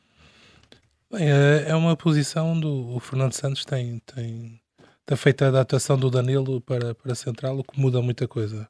[1.11, 4.61] Bem, é, é uma posição do o Fernando Santos tem, tem,
[5.05, 8.69] tem feito a adaptação do Danilo para, para central, o que muda muita coisa.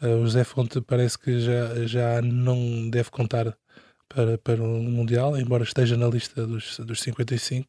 [0.00, 3.56] Uh, o José Fonte parece que já, já não deve contar
[4.08, 7.68] para, para o Mundial, embora esteja na lista dos, dos 55.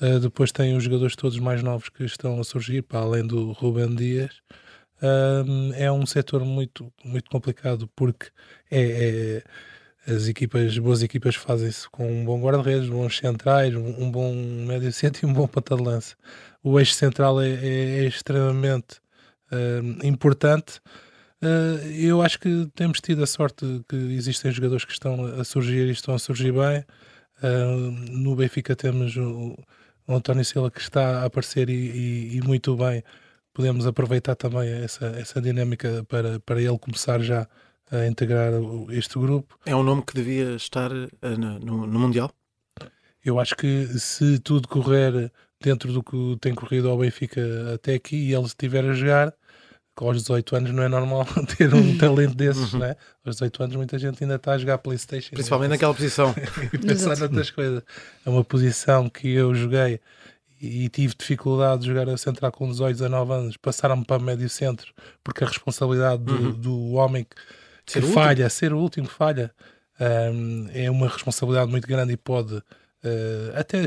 [0.00, 3.52] Uh, depois tem os jogadores todos mais novos que estão a surgir, para além do
[3.52, 4.40] Ruben Dias.
[5.02, 8.28] Uh, é um setor muito, muito complicado porque
[8.70, 9.42] é,
[10.06, 14.34] é as equipas, boas equipas fazem-se com um bom guarda-redes, bons centrais, um, bom
[14.66, 16.16] médio centro e um bom ponta de lança.
[16.62, 18.96] O eixo central é, é, é extremamente
[19.52, 20.80] uh, importante
[21.98, 25.92] eu acho que temos tido a sorte que existem jogadores que estão a surgir e
[25.92, 26.84] estão a surgir bem.
[27.42, 29.56] Uh, no Benfica temos o,
[30.06, 33.02] o, António Silva que está a aparecer e, e, e, muito bem.
[33.54, 37.48] Podemos aproveitar também essa, essa dinâmica para, para ele começar já
[37.90, 38.52] a integrar
[38.90, 39.58] este grupo.
[39.64, 41.08] É um nome que devia estar uh,
[41.64, 42.30] no, no Mundial?
[43.24, 48.16] Eu acho que se tudo correr dentro do que tem corrido ao Benfica até aqui
[48.16, 49.34] e ele estiver a jogar,
[50.04, 52.80] aos 18 anos não é normal ter um talento desses, uhum.
[52.80, 52.96] né?
[53.24, 55.30] Aos 18 anos muita gente ainda está a jogar Playstation.
[55.32, 55.74] Principalmente né?
[55.74, 56.34] naquela posição.
[56.72, 57.82] e pensar noutras coisas.
[58.24, 60.00] É uma posição que eu joguei
[60.60, 64.92] e tive dificuldade de jogar a central com 18, 19 anos, passaram-me para médio centro,
[65.24, 66.52] porque a responsabilidade do, uhum.
[66.52, 67.26] do homem
[67.86, 69.50] que, que falha, ser o último que falha,
[69.98, 72.62] um, é uma responsabilidade muito grande e pode uh,
[73.54, 73.84] até,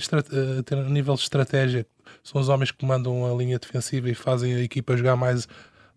[0.59, 1.85] até a nível de estratégia,
[2.23, 5.47] são os homens que mandam a linha defensiva e fazem a equipa jogar mais,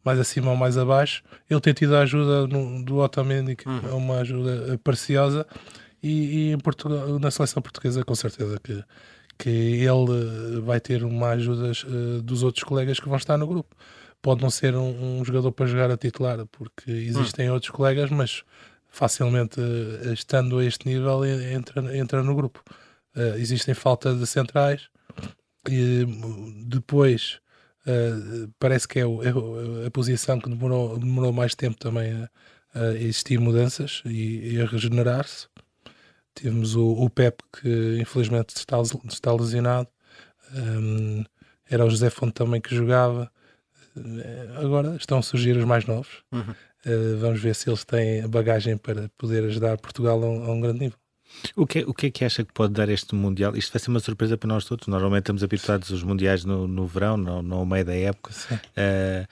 [0.06, 1.24] mais acima ou mais abaixo.
[1.50, 3.80] Ele tem tido a ajuda no, do Otamendi, que uhum.
[3.88, 5.44] é uma ajuda preciosa,
[6.00, 8.84] e, e Portugal, na seleção portuguesa, com certeza que,
[9.36, 13.74] que ele vai ter uma ajuda uh, dos outros colegas que vão estar no grupo.
[14.22, 17.54] Pode não ser um, um jogador para jogar a titular, porque existem uhum.
[17.54, 18.44] outros colegas, mas
[18.88, 22.62] facilmente, uh, estando a este nível, entra, entra no grupo.
[23.16, 24.88] Uh, existem falta de centrais,
[25.68, 26.06] e
[26.64, 27.40] depois
[27.86, 32.30] uh, parece que é, o, é, a posição que demorou, demorou mais tempo também a,
[32.80, 35.48] a existir mudanças e, e a regenerar-se.
[36.34, 38.76] Tivemos o, o Pep que infelizmente está,
[39.08, 39.88] está lesionado.
[40.54, 41.24] Um,
[41.68, 43.30] era o José Fonte também que jogava.
[43.96, 46.22] Uh, agora estão a surgir os mais novos.
[46.30, 46.54] Uhum.
[46.84, 50.60] Uh, vamos ver se eles têm bagagem para poder ajudar Portugal a um, a um
[50.60, 50.98] grande nível.
[51.54, 53.56] O que, é, o que é que acha que pode dar este Mundial?
[53.56, 54.86] Isto vai ser uma surpresa para nós todos.
[54.86, 58.32] Normalmente estamos habituados aos Mundiais no, no verão, no, no meio da época.
[58.50, 59.26] Uh,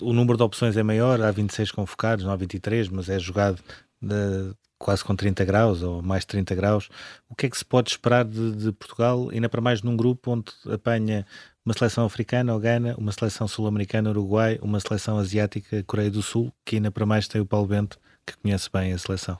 [0.00, 3.60] o número de opções é maior, há 26 convocados, não há 23, mas é jogado
[4.00, 6.88] de, quase com 30 graus ou mais 30 graus.
[7.28, 10.30] O que é que se pode esperar de, de Portugal, ainda para mais num grupo
[10.32, 11.26] onde apanha
[11.64, 16.52] uma seleção africana, ou Gana, uma seleção sul-americana, Uruguai, uma seleção asiática, Coreia do Sul,
[16.64, 19.38] que ainda para mais tem o Paulo Bento, que conhece bem a seleção?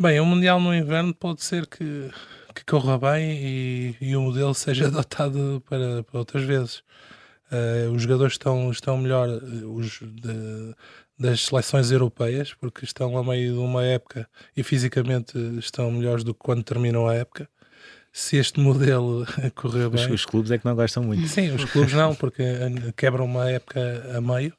[0.00, 2.08] Bem, o Mundial no inverno pode ser que,
[2.54, 6.84] que corra bem e, e o modelo seja adotado para, para outras vezes.
[7.50, 10.74] Uh, os jogadores estão, estão melhor eh, os de,
[11.18, 16.32] das seleções europeias, porque estão a meio de uma época e fisicamente estão melhores do
[16.32, 17.48] que quando terminam a época.
[18.12, 19.26] Se este modelo
[19.56, 20.06] correr bem.
[20.06, 21.26] Os, os clubes é que não gostam muito.
[21.26, 22.44] Sim, os clubes não, porque
[22.96, 23.80] quebram uma época
[24.16, 24.52] a meio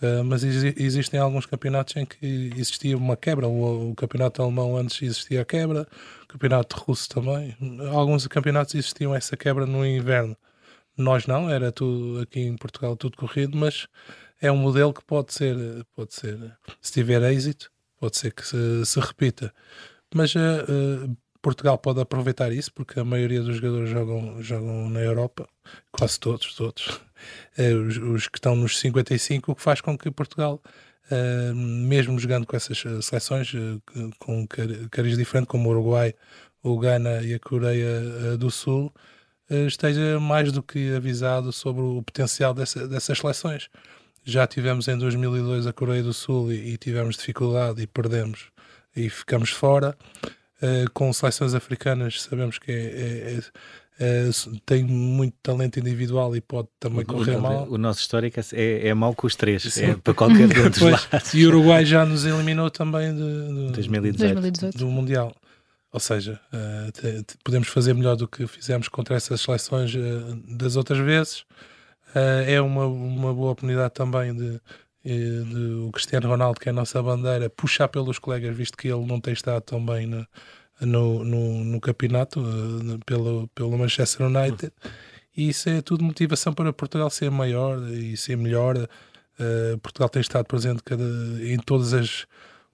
[0.00, 3.48] Uh, mas existem alguns campeonatos em que existia uma quebra.
[3.48, 5.88] O, o, campeonato alemão antes existia a quebra,
[6.22, 7.56] o campeonato russo também.
[7.90, 10.36] Alguns campeonatos existiam essa quebra no inverno.
[10.96, 13.88] Nós não, era tudo aqui em Portugal tudo corrido, mas
[14.40, 15.56] é um modelo que pode ser,
[15.96, 16.38] pode ser,
[16.80, 19.52] se tiver êxito, pode ser que se, se repita.
[20.14, 25.48] Mas uh, Portugal pode aproveitar isso porque a maioria dos jogadores jogam, jogam na Europa,
[25.90, 27.00] quase todos, todos
[27.86, 30.60] os, os, que estão nos 55, o que faz com que Portugal,
[31.10, 33.52] uh, mesmo jogando com essas eh, seleções,
[34.18, 34.46] com
[34.90, 36.14] cariz diferente, como o Uruguai,
[36.62, 38.92] o Ghana e a Coreia do Sul,
[39.66, 43.70] esteja mais do que avisado sobre o potencial dessa, dessas seleções.
[44.24, 48.50] Já tivemos em 2002 a Coreia do Sul e, e tivemos dificuldade e perdemos
[48.94, 49.96] e ficamos fora.
[50.60, 53.40] Uh, com seleções africanas sabemos que é, é, é
[54.00, 57.66] Uh, tem muito talento individual e pode também correr o, mal.
[57.68, 59.86] O nosso histórico é, é mau com os três, Sim.
[59.86, 61.34] é para qualquer um dos lados.
[61.34, 64.34] E o Uruguai já nos eliminou também de, de 2018.
[64.34, 64.78] 2018.
[64.78, 65.34] do Mundial.
[65.92, 70.56] Ou seja, uh, te, te, podemos fazer melhor do que fizemos contra essas seleções uh,
[70.56, 71.44] das outras vezes.
[72.46, 74.60] é uma, uma boa oportunidade também de,
[75.04, 78.86] de, de, o Cristiano Ronaldo, que é a nossa bandeira, puxar pelos colegas, visto que
[78.86, 80.24] ele não tem estado tão bem na
[80.80, 84.72] no, no, no campeonato uh, pelo, pelo Manchester United
[85.36, 88.76] e isso é tudo motivação para Portugal ser maior e ser melhor.
[88.76, 91.04] Uh, Portugal tem estado presente cada,
[91.40, 92.26] em todas as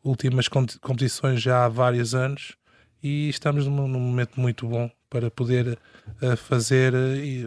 [0.03, 2.57] últimas competições já há vários anos
[3.03, 5.79] e estamos num, num momento muito bom para poder
[6.23, 6.95] uh, fazer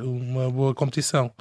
[0.04, 1.32] uma boa competição.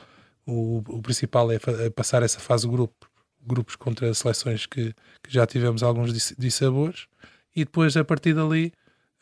[0.47, 3.11] O, o principal é, é, passar essa fase grupo,
[3.47, 7.09] grupos contra seleções que, que já tivemos alguns dissabores
[7.55, 8.73] e depois a partir dali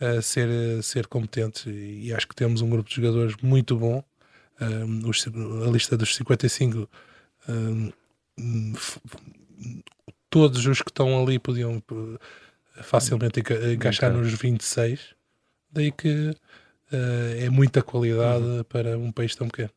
[0.00, 4.02] a ser, ser competente e acho que temos um grupo de jogadores muito bom.
[4.60, 5.26] Um, os,
[5.66, 6.88] a lista dos 55
[7.48, 7.92] um,
[10.30, 11.82] todos os que estão ali podiam
[12.82, 13.40] facilmente
[13.72, 15.14] encaixar nos 26
[15.72, 16.30] daí que
[16.92, 18.64] uh, é muita qualidade uhum.
[18.64, 19.70] para um país tão pequeno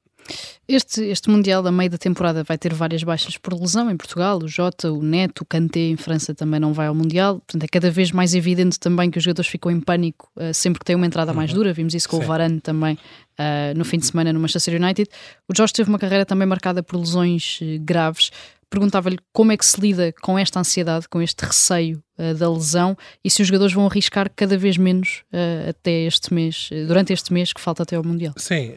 [0.68, 4.40] este, este Mundial, a meio da temporada, vai ter várias baixas por lesão em Portugal.
[4.44, 7.36] O Jota, o Neto, o Kanté em França também não vai ao Mundial.
[7.36, 10.80] Portanto, é cada vez mais evidente também que os jogadores ficam em pânico uh, sempre
[10.80, 11.58] que têm uma entrada mais uhum.
[11.58, 11.74] dura.
[11.74, 12.24] Vimos isso com Sim.
[12.24, 15.10] o Varane também uh, no fim de semana no Manchester United.
[15.48, 18.32] O Jorge teve uma carreira também marcada por lesões uh, graves
[18.70, 22.98] perguntava-lhe como é que se lida com esta ansiedade, com este receio uh, da lesão
[23.24, 27.14] e se os jogadores vão arriscar cada vez menos uh, até este mês, uh, durante
[27.14, 28.34] este mês que falta até ao Mundial.
[28.38, 28.76] Sim,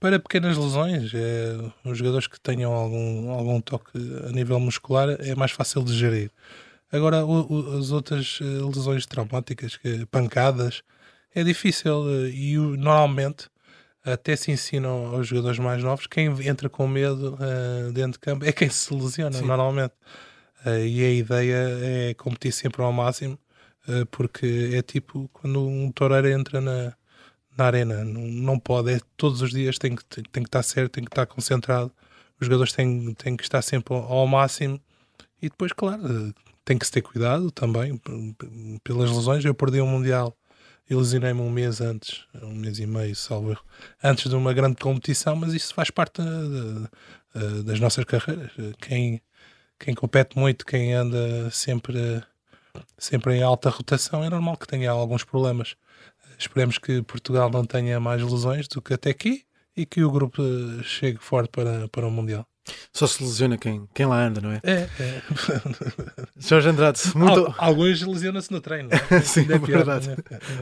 [0.00, 1.12] para pequenas lesões,
[1.84, 3.90] os jogadores que tenham algum, algum toque
[4.26, 6.30] a nível muscular é mais fácil de gerir.
[6.90, 9.78] Agora, o, o, as outras lesões traumáticas,
[10.10, 10.82] pancadas,
[11.34, 13.48] é difícil e normalmente
[14.12, 18.44] até se ensinam aos jogadores mais novos quem entra com medo uh, dentro de campo
[18.44, 19.46] é quem se lesiona Sim.
[19.46, 19.94] normalmente
[20.66, 23.38] uh, e a ideia é competir sempre ao máximo
[23.88, 26.94] uh, porque é tipo quando um toureiro entra na,
[27.58, 28.04] na arena.
[28.04, 31.04] Não, não pode, é, todos os dias tem que, tem, tem que estar certo, tem
[31.04, 31.92] que estar concentrado.
[32.40, 34.80] Os jogadores têm, têm que estar sempre ao, ao máximo.
[35.42, 36.32] E depois, claro,
[36.64, 38.00] tem que se ter cuidado também
[38.84, 39.44] pelas lesões.
[39.44, 40.36] Eu perdi o um Mundial
[40.88, 43.64] e lesionei-me um mês antes, um mês e meio, salvo erro,
[44.02, 46.88] antes de uma grande competição, mas isso faz parte de,
[47.34, 48.50] de, das nossas carreiras.
[48.80, 49.20] Quem,
[49.78, 52.22] quem compete muito, quem anda sempre,
[52.96, 55.76] sempre em alta rotação, é normal que tenha alguns problemas.
[56.38, 59.44] Esperemos que Portugal não tenha mais lesões do que até aqui
[59.76, 60.42] e que o grupo
[60.82, 62.47] chegue forte para, para o Mundial.
[62.92, 64.60] Só se lesiona quem, quem lá anda, não é?
[64.62, 65.22] É, é.
[66.38, 67.54] Jorge Andrade, muito.
[67.58, 68.88] Alguns lesionam-se no treino.
[68.92, 69.20] É?
[69.22, 70.10] Sim, é verdade.
[70.10, 70.16] É?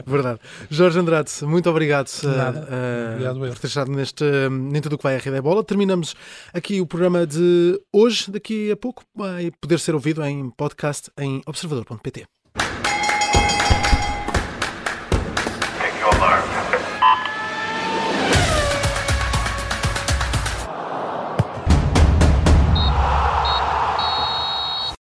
[0.05, 0.39] verdade.
[0.69, 5.19] Jorge Andrade, muito obrigado, uh, obrigado por ter estado neste Nem Tudo que vai a
[5.19, 5.63] Rede é Bola.
[5.63, 6.15] Terminamos
[6.53, 8.31] aqui o programa de hoje.
[8.31, 12.36] Daqui a pouco vai poder ser ouvido em podcast em observador.pt.